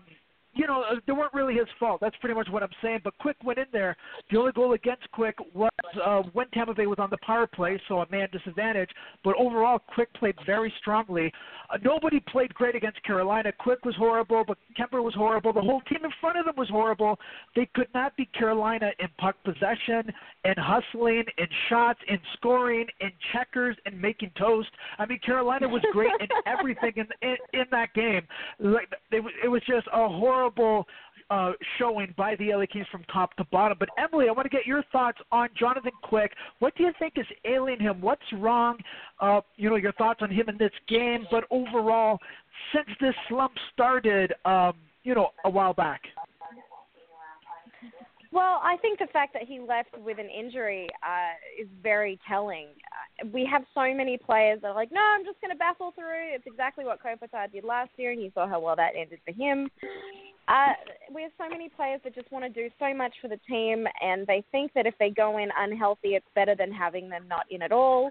[0.58, 2.00] you know, uh, they weren't really his fault.
[2.00, 3.00] That's pretty much what I'm saying.
[3.04, 3.96] But Quick went in there.
[4.30, 5.70] The only goal against Quick was
[6.04, 8.90] uh, when Tampa Bay was on the power play, so a man disadvantage.
[9.22, 11.32] But overall, Quick played very strongly.
[11.70, 13.52] Uh, nobody played great against Carolina.
[13.56, 15.52] Quick was horrible, but Kuemper was horrible.
[15.52, 17.18] The whole team in front of them was horrible.
[17.54, 20.12] They could not beat Carolina in puck possession,
[20.44, 24.70] in hustling, in shots, in scoring, in checkers, and making toast.
[24.98, 28.22] I mean, Carolina was great in everything in, in in that game.
[28.58, 30.47] Like it, was- it was just a horrible
[31.30, 33.76] uh, showing by the LA Kings from top to bottom.
[33.78, 36.32] But Emily, I want to get your thoughts on Jonathan Quick.
[36.58, 38.00] What do you think is ailing him?
[38.00, 38.78] What's wrong?
[39.20, 42.18] Uh, you know, your thoughts on him in this game, but overall,
[42.74, 44.74] since this slump started, um,
[45.04, 46.00] you know, a while back.
[48.30, 52.66] Well, I think the fact that he left with an injury uh, is very telling.
[53.24, 55.92] Uh, we have so many players that are like, no, I'm just going to battle
[55.94, 56.34] through.
[56.34, 59.32] It's exactly what Kopitar did last year, and you saw how well that ended for
[59.32, 59.70] him.
[60.46, 60.72] Uh,
[61.12, 63.86] we have so many players that just want to do so much for the team,
[64.02, 67.46] and they think that if they go in unhealthy, it's better than having them not
[67.50, 68.10] in at all.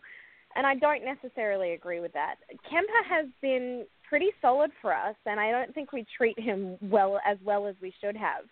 [0.55, 2.36] And I don't necessarily agree with that.
[2.72, 7.20] Kuemper has been pretty solid for us, and I don't think we treat him well
[7.26, 8.45] as well as we should have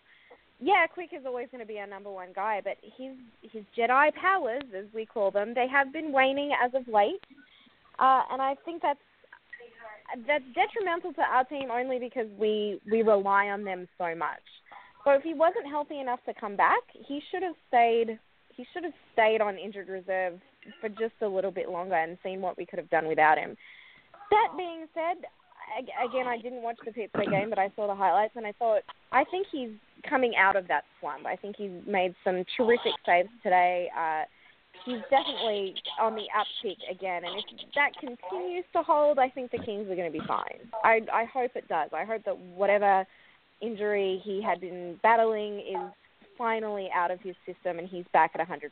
[0.60, 4.14] yeah, Quick is always going to be our number one guy, but his his Jedi
[4.14, 7.20] powers, as we call them, they have been waning as of late,
[7.98, 8.98] uh, and I think that's
[10.26, 14.42] that's detrimental to our team only because we we rely on them so much.
[15.04, 18.18] So if he wasn't healthy enough to come back, he should have stayed.
[18.56, 20.40] He should have stayed on injured reserve
[20.80, 23.56] for just a little bit longer and seen what we could have done without him.
[24.30, 25.24] That being said,
[25.78, 28.82] again, I didn't watch the Pittsburgh game, but I saw the highlights and I thought
[29.12, 29.70] I think he's
[30.08, 31.26] coming out of that slump.
[31.26, 33.88] I think he's made some terrific saves today.
[33.96, 34.22] Uh,
[34.84, 39.58] he's definitely on the uptick again, and if that continues to hold, I think the
[39.58, 40.70] Kings are going to be fine.
[40.84, 41.90] I I hope it does.
[41.92, 43.06] I hope that whatever
[43.60, 45.92] injury he had been battling is
[46.36, 48.70] finally out of his system and he's back at 100%.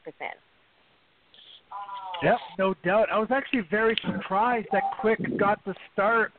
[2.23, 3.09] Yep, no doubt.
[3.11, 6.33] I was actually very surprised that Quick got the start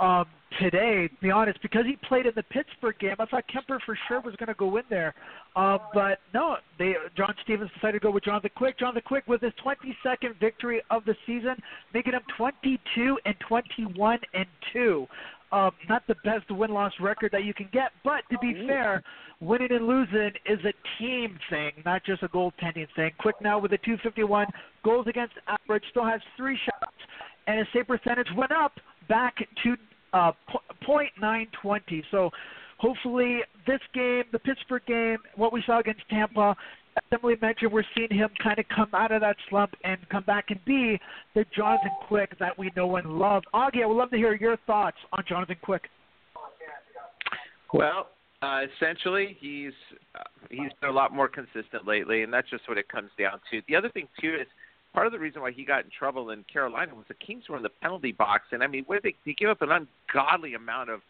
[0.00, 0.26] um,
[0.60, 1.08] today.
[1.08, 4.20] To be honest, because he played in the Pittsburgh game, I thought Kuemper for sure
[4.20, 5.14] was going to go in there.
[5.54, 8.78] Uh, but no, they John Stevens decided to go with Jonathan Quick.
[8.78, 11.56] Jonathan Quick with his 22nd victory of the season,
[11.94, 15.06] making him 22 and 21 and two.
[15.52, 19.00] Um, not the best win-loss record that you can get, but to be fair,
[19.40, 23.12] winning and losing is a team thing, not just a goaltending thing.
[23.20, 24.48] Quick now with a 251
[24.84, 26.96] goals against average, still has three shots,
[27.46, 28.72] and his save percentage went up
[29.08, 29.76] back to
[30.12, 32.02] uh, po- .920.
[32.10, 32.30] So
[32.78, 36.56] hopefully this game, the Pittsburgh game, what we saw against Tampa,
[36.96, 40.24] as Emily mentioned, we're seeing him kind of come out of that slump and come
[40.24, 40.98] back and be
[41.34, 43.42] the Jonathan Quick that we know and love.
[43.54, 45.82] Augie, I would love to hear your thoughts on Jonathan Quick.
[47.74, 48.08] Well,
[48.42, 49.72] uh, essentially, he's
[50.14, 53.40] uh, he's been a lot more consistent lately, and that's just what it comes down
[53.50, 53.60] to.
[53.68, 54.46] The other thing too is
[54.96, 57.58] part of the reason why he got in trouble in Carolina was the Kings were
[57.58, 60.88] in the penalty box, and I mean, what they they give up an ungodly amount
[60.88, 61.00] of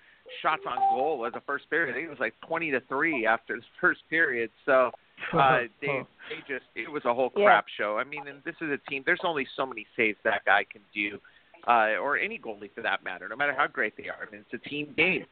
[0.43, 1.93] shots on goal as a first period.
[1.93, 4.51] I think it was like twenty to three after the first period.
[4.65, 4.91] So
[5.33, 7.45] uh, they they just it was a whole Yeah.
[7.45, 7.97] crap show.
[7.97, 9.05] I mean, and this is a team.
[9.07, 11.21] There's only so many saves that guy can do,
[11.69, 13.29] uh, or any goalie for that matter.
[13.29, 15.27] No matter how great they are, I mean, it's a team game.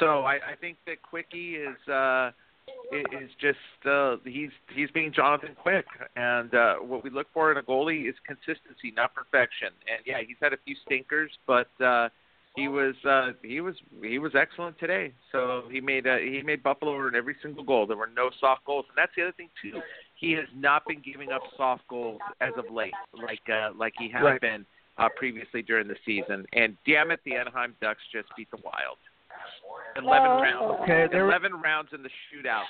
[0.00, 2.32] So I, I think that Quickie is uh,
[2.92, 3.58] is just
[3.88, 8.08] uh, he's he's being Jonathan Quick, and uh, what we look for in a goalie
[8.08, 9.68] is consistency, not perfection.
[9.90, 11.68] And yeah, he's had a few stinkers, but.
[11.80, 12.08] uh
[12.56, 15.12] he was uh he was he was excellent today.
[15.30, 17.86] So he made uh, he made Buffalo earn every single goal.
[17.86, 19.80] There were no soft goals, and that's the other thing too.
[20.16, 24.08] He has not been giving up soft goals as of late, like uh, like he
[24.08, 24.40] had Right.
[24.40, 24.66] been
[24.98, 26.44] uh, previously during the season.
[26.52, 28.98] And damn it, the Anaheim Ducks just beat the Wild.
[29.96, 30.40] Eleven Oh.
[30.42, 30.80] rounds.
[30.82, 32.64] Okay, there- Eleven rounds in the shootout.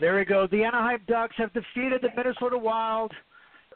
[0.00, 0.46] There we go.
[0.46, 3.12] The Anaheim Ducks have defeated the Minnesota Wild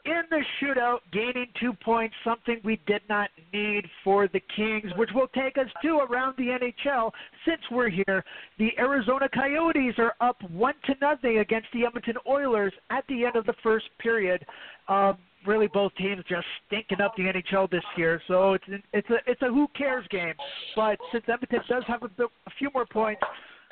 [0.09, 5.09] in the shootout, gaining two points, something we did not need for the Kings, which
[5.13, 7.11] will take us to around the NHL.
[7.45, 8.23] Since we're here,
[8.57, 13.35] the Arizona Coyotes are up one to nothing against the Edmonton Oilers at the end
[13.35, 14.43] of the first period.
[14.87, 19.17] Um, really, both teams just stinking up the NHL this year, so it's it's a
[19.27, 20.33] it's a who cares game.
[20.75, 23.21] But since Edmonton does have a, a few more points,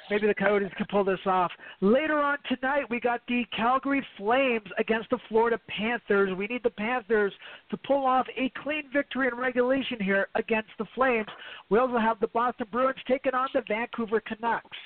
[0.10, 1.51] maybe the Coyotes can pull this off.
[1.82, 6.36] Later on tonight, we got the Calgary Flames against the Florida Panthers.
[6.38, 7.34] We need the Panthers
[7.72, 11.28] to pull off a clean victory in regulation here against the Flames.
[11.70, 14.78] We also have the Boston Bruins taking on the Vancouver Canucks.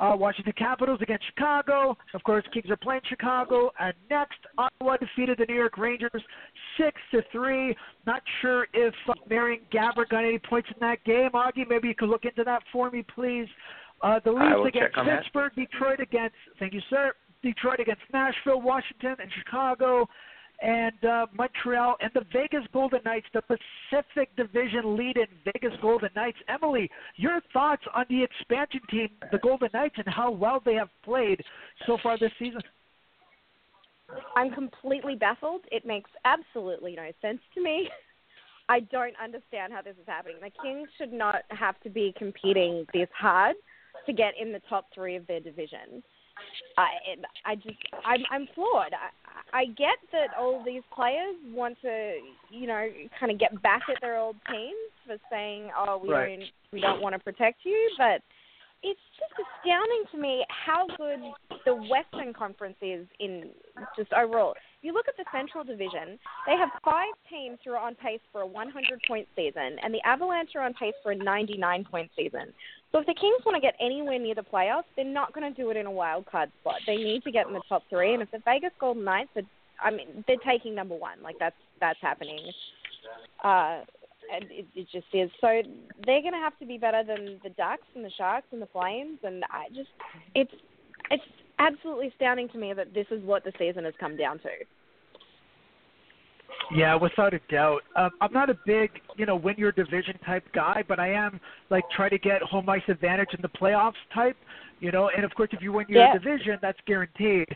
[0.00, 1.96] Uh, Washington Capitals against Chicago.
[2.14, 3.72] Of course, Kings are playing Chicago.
[3.80, 6.22] And next, Ottawa defeated the New York Rangers
[6.76, 7.74] six to three.
[8.06, 11.30] Not sure if uh, Marian Gaborik got any points in that game.
[11.34, 13.48] Augie, maybe you could look into that for me, please.
[14.02, 15.22] Uh, the I Leafs against check on that.
[15.22, 16.36] Pittsburgh, Detroit against.
[16.58, 17.12] Thank you, sir.
[17.42, 20.08] Detroit against Nashville, Washington, and Chicago
[20.60, 26.10] and uh, Montreal and the Vegas Golden Knights, the Pacific Division lead in Vegas Golden
[26.16, 26.38] Knights.
[26.48, 30.88] Emily, your thoughts on the expansion team, the Golden Knights, and how well they have
[31.04, 31.42] played
[31.86, 32.60] so far this season?
[34.36, 35.60] I'm completely baffled.
[35.70, 37.88] It makes absolutely no sense to me.
[38.68, 40.36] I don't understand how this is happening.
[40.40, 43.56] The Kings should not have to be competing this hard
[44.08, 46.02] to get in the top three of their division.
[46.76, 46.88] I
[47.44, 48.92] I just I'm I'm floored.
[48.92, 52.18] I, I get that all these players want to
[52.50, 52.88] you know
[53.18, 56.38] kind of get back at their old teams for saying oh we Right.
[56.38, 58.22] don't we don't want to protect you, but
[58.82, 61.18] it's just astounding to me how good
[61.64, 63.50] the Western Conference is in
[63.96, 64.54] just overall.
[64.78, 68.20] If you look at the Central Division, they have five teams who are on pace
[68.30, 72.10] for a 100 point season, and the Avalanche are on pace for a 99 point
[72.16, 72.52] season.
[72.92, 75.60] So if the Kings want to get anywhere near the playoffs, they're not going to
[75.62, 76.76] do it in a wild card spot.
[76.86, 79.42] They need to get in the top three, and if the Vegas Golden Knights are,
[79.82, 81.22] I mean, they're taking number one.
[81.22, 82.38] Like that's that's happening.
[83.42, 83.82] Uh,
[84.32, 85.30] and it, it just is.
[85.40, 85.62] So
[86.04, 88.66] they're going to have to be better than the Ducks and the Sharks and the
[88.66, 89.18] Flames.
[89.22, 89.88] And I just,
[90.34, 90.52] it's,
[91.10, 91.22] it's
[91.58, 94.48] absolutely astounding to me that this is what the season has come down to.
[96.74, 97.80] Yeah, without a doubt.
[97.96, 101.40] Um, I'm not a big, you know, win your division type guy, but I am
[101.70, 104.36] like try to get home ice advantage in the playoffs type,
[104.80, 105.10] you know.
[105.14, 106.12] And of course, if you win your Yeah.
[106.12, 107.48] division, that's guaranteed.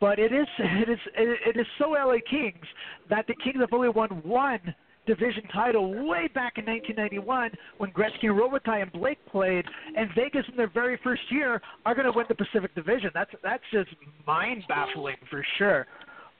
[0.00, 2.66] But it is, it is, it is so LA Kings
[3.08, 4.74] that the Kings have only won one
[5.06, 9.64] division title way back in 1991 when Gretzky and Robitaille and Blake played,
[9.96, 13.10] and Vegas in their very first year are going to win the Pacific Division.
[13.14, 13.90] That's that's just
[14.26, 15.86] mind baffling for sure.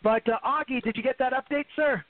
[0.02, 2.04] But uh, Augie, did you get that update, sir?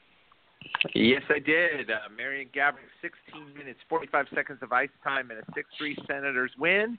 [0.94, 1.90] Yes, I did.
[1.90, 6.98] Uh, Marian Gaborik, 16 minutes, 45 seconds of ice time, and a 6-3 Senators win.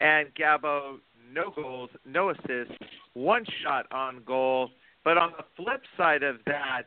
[0.00, 0.96] And Gabo,
[1.32, 2.74] no goals, no assists,
[3.14, 4.70] one shot on goal.
[5.04, 6.84] But on the flip side of that,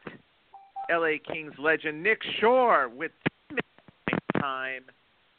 [0.92, 3.12] LA Kings legend Nick Shore with
[3.50, 3.68] 10 minutes
[4.08, 4.82] of ice time,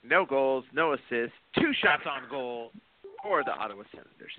[0.05, 2.72] no goals, no assists, two shots on goal
[3.22, 4.32] for the Ottawa Senators.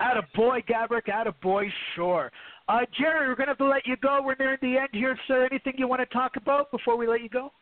[0.00, 1.10] Out of boy, Gaborik.
[1.10, 2.32] Out of boy, Shore.
[2.68, 4.20] Uh, Jerry, we're going to have to let you go.
[4.22, 5.46] We're nearing the end here, sir.
[5.50, 7.52] Anything you want to talk about before we let you go?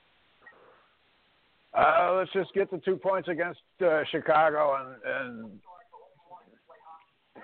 [1.77, 5.51] Uh, let's just get the two points against uh, Chicago and and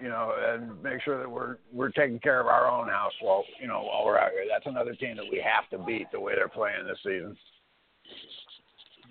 [0.03, 3.45] you know and make sure that we're we're taking care of our own house while
[3.61, 4.45] you know while we're out here.
[4.51, 7.37] That's another team that we have to beat the way they're playing this season.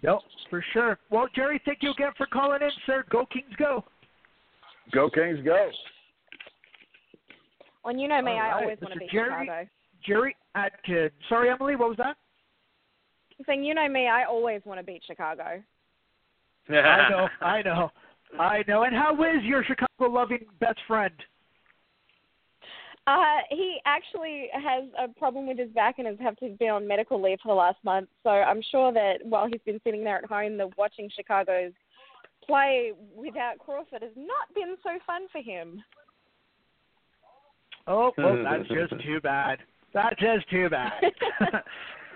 [0.01, 0.19] Yep,
[0.49, 0.99] for sure.
[1.09, 3.05] Well, Jerry, thank you again for calling in, sir.
[3.09, 3.85] Go Kings, go.
[4.91, 5.69] Go Kings, go!
[7.85, 9.01] Well, you know me, All I right, always want to Mr.
[9.01, 9.69] beat Jerry- Chicago.
[10.05, 11.09] Jerry Atkin.
[11.29, 12.17] Sorry, Emily, what was that?
[13.39, 15.61] I'm saying, you know me, I always want to beat Chicago.
[16.69, 17.91] I know, I know,
[18.39, 18.83] I know.
[18.83, 21.13] And how is your Chicago-loving best friend?
[23.05, 26.87] Uh, he actually has a problem with his back and has had to be on
[26.87, 28.07] medical leave for the last month.
[28.23, 31.73] So I'm sure that while he's been sitting there at home, the watching Chicago's
[32.45, 35.83] play without Crawford has not been so fun for him.
[37.87, 39.59] Oh, well, that's just too bad.
[39.93, 40.91] That's just too bad.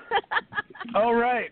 [0.96, 1.50] All right.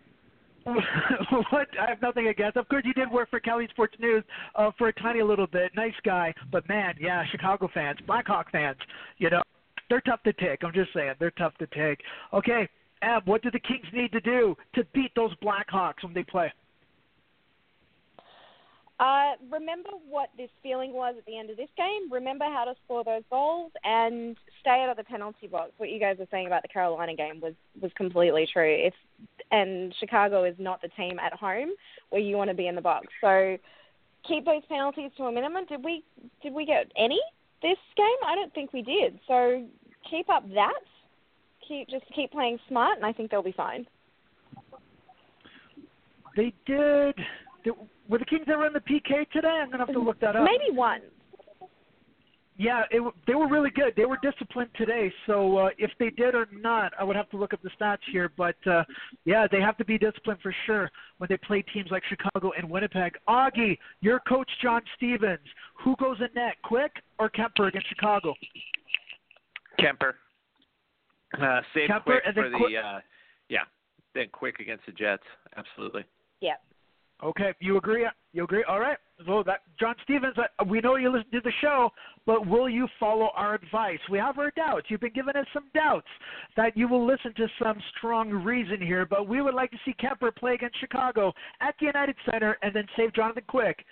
[1.51, 2.57] what I have nothing against.
[2.57, 4.23] Of course, you did work for Cali Sports News
[4.55, 5.71] uh, for a tiny little bit.
[5.75, 8.77] Nice guy, but man, yeah, Chicago fans, Blackhawk fans,
[9.19, 9.43] you know,
[9.89, 10.63] they're tough to take.
[10.63, 11.99] I'm just saying, they're tough to take.
[12.33, 12.67] Okay,
[13.03, 16.51] Ab, what do the Kings need to do to beat those Blackhawks when they play?
[18.97, 22.09] Uh, remember what this feeling was at the end of this game.
[22.09, 25.71] Remember how to score those goals and stay out of the penalty box.
[25.77, 28.73] What you guys were saying about the Carolina game was was completely true.
[28.87, 28.93] If
[29.51, 31.69] and Chicago is not the team at home
[32.09, 33.07] where you want to be in the box.
[33.21, 33.57] So
[34.27, 35.65] keep those penalties to a minimum.
[35.67, 36.03] Did we
[36.41, 37.19] did we get any
[37.61, 38.05] this game?
[38.25, 39.19] I don't think we did.
[39.27, 39.65] So
[40.09, 40.73] keep up that.
[41.67, 43.85] Keep just keep playing smart, and I think they'll be fine.
[46.35, 47.15] They did.
[48.09, 49.47] were the Kings ever in the PK today?
[49.47, 50.43] I'm gonna have to look that up.
[50.43, 51.01] Maybe one.
[52.57, 53.93] Yeah, it, they were really good.
[53.97, 55.11] They were disciplined today.
[55.27, 57.97] So uh, if they did or not, I would have to look up the stats
[58.11, 58.31] here.
[58.37, 58.83] But uh,
[59.25, 62.69] yeah, they have to be disciplined for sure when they play teams like Chicago and
[62.69, 63.13] Winnipeg.
[63.27, 65.39] Augie, your coach John Stevens,
[65.83, 68.33] who goes in net, Quick or Kuemper against Chicago?
[69.79, 70.13] Kuemper.
[71.41, 72.99] Uh, save Kuemper quick and for the Quick- uh,
[73.49, 73.63] yeah,
[74.13, 75.23] then quick against the Jets.
[75.57, 76.05] Absolutely.
[76.39, 76.55] Yeah.
[77.23, 78.07] Okay, you agree?
[78.31, 78.63] You agree?
[78.63, 78.97] All right.
[79.25, 81.89] So that John Stevens, uh, we know you listen to the show,
[82.25, 83.99] but will you follow our advice?
[84.11, 84.87] We have our doubts.
[84.89, 86.07] You've been giving us some doubts
[86.57, 89.93] that you will listen to some strong reason here, but we would like to see
[89.93, 93.85] Kuemper play against Chicago at the United Center and then save Jonathan Quick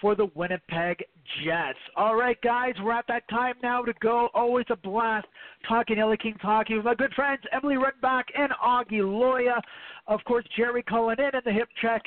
[0.00, 1.04] for the Winnipeg
[1.44, 1.78] Jets.
[1.96, 4.28] All right, guys, we're at that time now to go.
[4.34, 5.26] Always a blast
[5.68, 9.60] talking LA Kings hockey with my good friends Emily Redenbach and Augie Loya.
[10.06, 12.02] Of course, Jerry calling in and the hip check.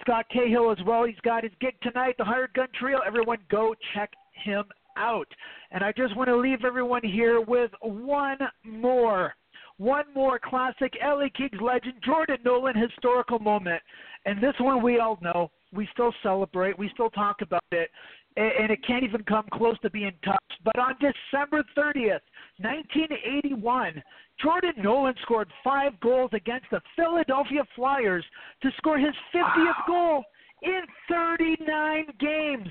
[0.00, 1.04] Scott Cahill as well.
[1.04, 2.98] He's got his gig tonight, the Hired Gun Trio.
[3.06, 4.10] Everyone go check
[4.44, 4.64] him
[4.96, 5.28] out.
[5.70, 9.34] And I just want to leave everyone here with one more,
[9.78, 13.82] one more classic LA Kings legend, Jordan Nolan historical moment.
[14.24, 15.50] And this one we all know.
[15.72, 16.78] We still celebrate.
[16.78, 17.90] We still talk about it.
[18.36, 20.60] And it can't even come close to being touched.
[20.62, 22.20] But on December 30th,
[22.58, 24.02] 1981,
[24.42, 28.24] Jordan Nolan scored five goals against the Philadelphia Flyers
[28.62, 29.74] to score his 50th wow.
[29.86, 30.24] goal
[30.62, 32.68] in 39 games,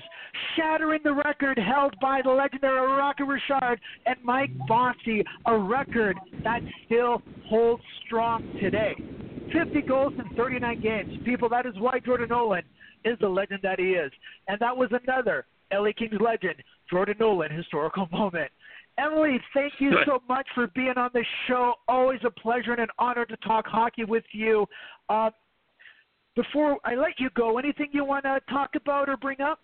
[0.56, 6.60] shattering the record held by the legendary Rocket Richard and Mike Bossy, a record that
[6.84, 8.94] still holds strong today.
[9.52, 11.18] 50 goals in 39 games.
[11.24, 12.64] People, that is why Jordan Nolan
[13.04, 14.10] is the legend that he is.
[14.48, 16.56] And that was another LA Kings legend,
[16.90, 18.50] Jordan Nolan historical moment.
[18.98, 21.74] Emily, thank you so much for being on the show.
[21.86, 24.66] Always a pleasure and an honor to talk hockey with you.
[25.10, 25.30] Uh,
[26.34, 29.60] before I let you go, anything you want to talk about or bring up?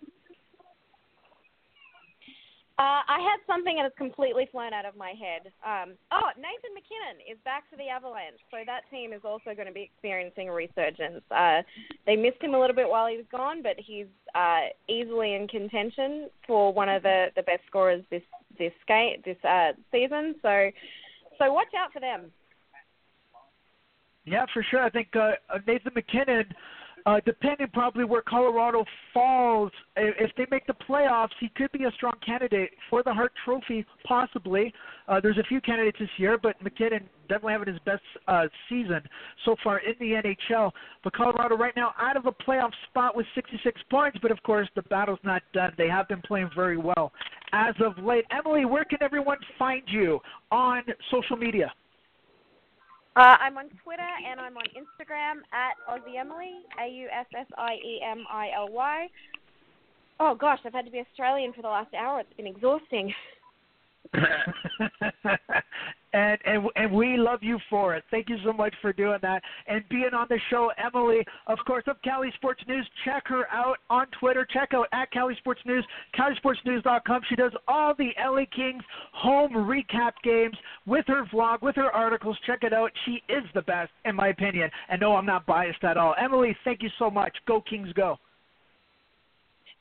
[2.79, 5.53] Uh, I had something that has completely flown out of my head.
[5.61, 9.67] Um, oh, Nathan MacKinnon is back for the Avalanche, so that team is also going
[9.67, 11.21] to be experiencing a resurgence.
[11.29, 11.61] Uh,
[12.07, 15.47] they missed him a little bit while he was gone, but he's uh, easily in
[15.47, 18.23] contention for one of the, the best scorers this
[18.57, 20.33] this game this uh, season.
[20.41, 20.69] So,
[21.37, 22.31] so watch out for them.
[24.25, 24.81] Yeah, for sure.
[24.81, 25.33] I think uh,
[25.67, 26.45] Nathan MacKinnon
[27.05, 31.91] uh, depending probably where Colorado falls, if they make the playoffs, he could be a
[31.91, 34.73] strong candidate for the Hart Trophy, possibly.
[35.07, 39.01] Uh, there's a few candidates this year, but MacKinnon definitely having his best uh, season
[39.45, 40.71] so far in the NHL.
[41.03, 44.69] But Colorado right now out of a playoff spot with 66 points, but of course
[44.75, 45.73] the battle's not done.
[45.77, 47.11] They have been playing very well
[47.51, 48.25] as of late.
[48.31, 50.19] Emily, where can everyone find you
[50.51, 51.71] on social media?
[53.15, 57.45] Uh, I'm on Twitter and I'm on Instagram at Aussie Emily, A U S S
[57.57, 59.07] I E M I L Y.
[60.19, 62.21] Oh gosh, I've had to be Australian for the last hour.
[62.21, 63.13] It's been exhausting.
[66.13, 68.03] and and and we love you for it.
[68.11, 71.25] Thank you so much for doing that and being on the show, Emily.
[71.47, 72.87] Of course, of Cali Sports News.
[73.03, 74.47] Check her out on Twitter.
[74.51, 75.85] Check out at Cali Sports News,
[76.17, 77.21] CaliSportsNews.com.
[77.29, 78.83] She does all the LA Kings
[79.13, 80.55] home recap games
[80.85, 82.37] with her vlog, with her articles.
[82.45, 82.91] Check it out.
[83.05, 84.69] She is the best, in my opinion.
[84.89, 86.15] And no, I'm not biased at all.
[86.21, 87.35] Emily, thank you so much.
[87.47, 88.17] Go Kings, go.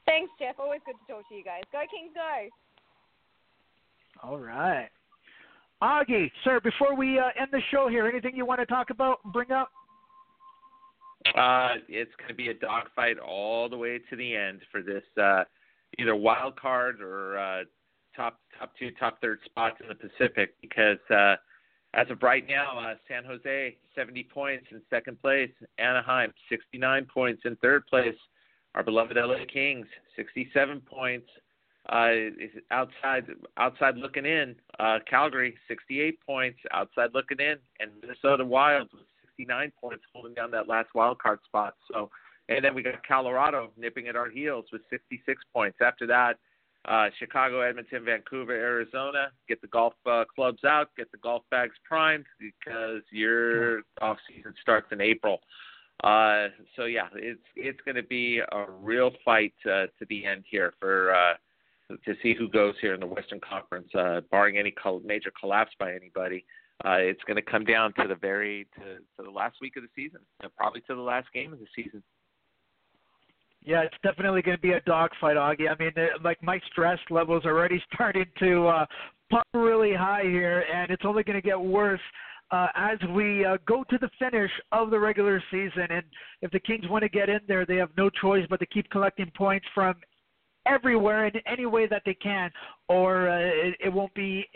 [0.07, 0.57] Thanks, Jeff.
[0.59, 1.63] Always good to talk to you guys.
[1.71, 2.49] Go Kings, go.
[4.23, 4.89] All right.
[5.83, 9.19] Augie, sir, before we uh, end the show here, anything you want to talk about,
[9.33, 9.69] bring up?
[11.37, 15.03] Uh, it's going to be a dogfight all the way to the end for this
[15.21, 15.43] uh,
[15.99, 17.63] either wild card or uh,
[18.15, 21.35] top top two, top third spots in the Pacific because uh,
[21.95, 27.43] as of right now, uh, San Jose 70 points in second place, Anaheim 69 points
[27.45, 28.15] in third place,
[28.77, 31.29] our beloved LA Kings 67 points
[31.89, 32.11] uh,
[32.71, 33.27] outside
[33.57, 39.03] outside looking in, uh, Calgary 68 points outside looking in, and Minnesota Wild with
[39.37, 41.75] 69 points holding down that last wild card spot.
[41.91, 42.11] So,
[42.49, 45.79] and then we got Colorado nipping at our heels with 66 points.
[45.81, 46.39] After that,
[46.85, 49.31] uh, Chicago, Edmonton, Vancouver, Arizona.
[49.49, 54.55] Get the golf uh, clubs out, get the golf bags primed because your off season
[54.61, 55.41] starts in April.
[56.03, 60.45] Uh, so yeah, it's it's going to be a real fight uh, to the end
[60.49, 61.15] here for.
[61.15, 61.35] Uh,
[62.05, 64.75] to see who goes here in the Western Conference, uh, barring any
[65.05, 66.45] major collapse by anybody.
[66.85, 69.83] Uh, it's going to come down to the very to, to the last week of
[69.83, 72.03] the season, uh, probably to the last game of the season.
[73.65, 75.71] Yeah, it's definitely going to be a dogfight, Augie.
[75.71, 75.93] I mean,
[76.25, 78.87] like my stress levels already starting to uh,
[79.31, 82.01] pump really high here, and it's only going to get worse
[82.51, 85.87] uh, as we uh, go to the finish of the regular season.
[85.91, 86.03] And
[86.43, 88.91] if the Kings want to get in there, they have no choice but to keep
[88.91, 89.95] collecting points from
[90.67, 92.51] everywhere in any way that they can,
[92.89, 94.47] or uh, it, it won't be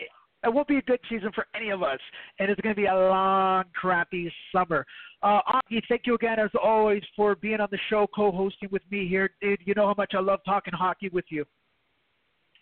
[0.43, 1.99] it won't be a good season for any of us,
[2.39, 4.85] and it's going to be a long, crappy summer.
[5.23, 9.07] Uh, Augie, thank you again, as always, for being on the show, co-hosting with me
[9.07, 9.31] here.
[9.41, 11.43] Dude, you know how much I love talking hockey with you.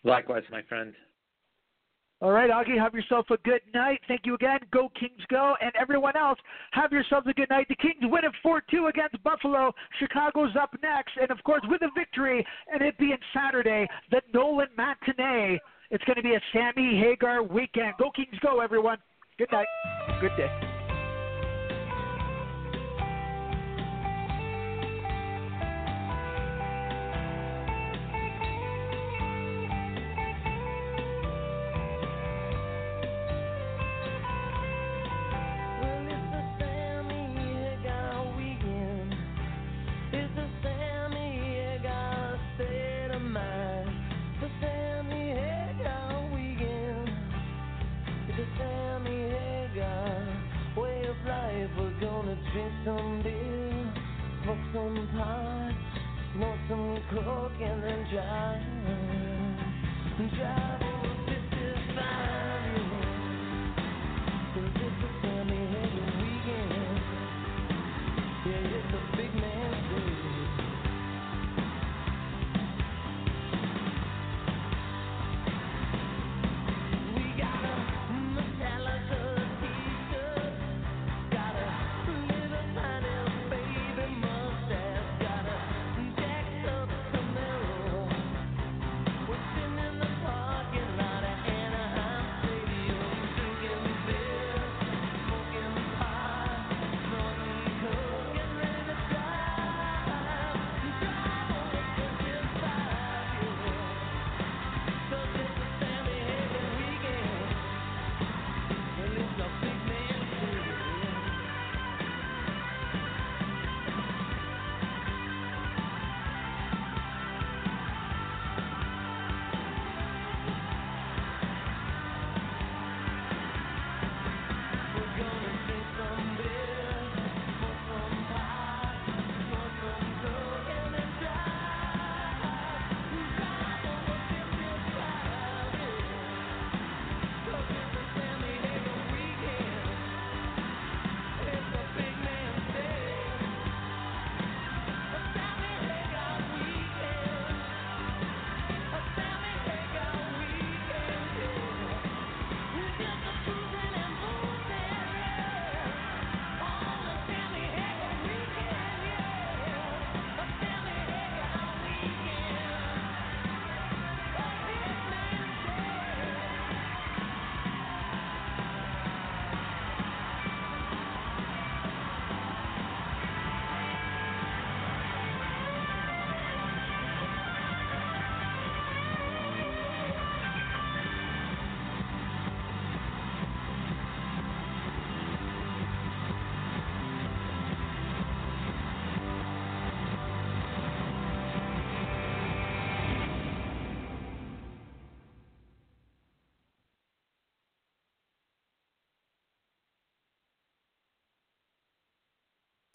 [0.04, 0.94] Likewise, my friend.
[2.22, 4.00] All right, Augie, have yourself a good night.
[4.08, 4.60] Thank you again.
[4.72, 5.56] Go Kings, go.
[5.62, 6.40] And everyone else,
[6.72, 7.68] have yourselves a good night.
[7.68, 9.74] The Kings win it 4 2 against Buffalo.
[10.00, 11.12] Chicago's up next.
[11.20, 15.60] And of course, with a victory, and it being Saturday, the Nolan matinee,
[15.92, 17.94] it's going to be a Sammy Hagar weekend.
[18.00, 18.98] Go Kings, go, everyone.
[19.38, 19.68] Good night.
[20.22, 20.75] Good day.
[52.86, 53.94] Some beer,
[54.44, 55.74] smoke some pot,
[56.36, 58.62] smoke some coke, and then drive.
[60.38, 60.75] Drive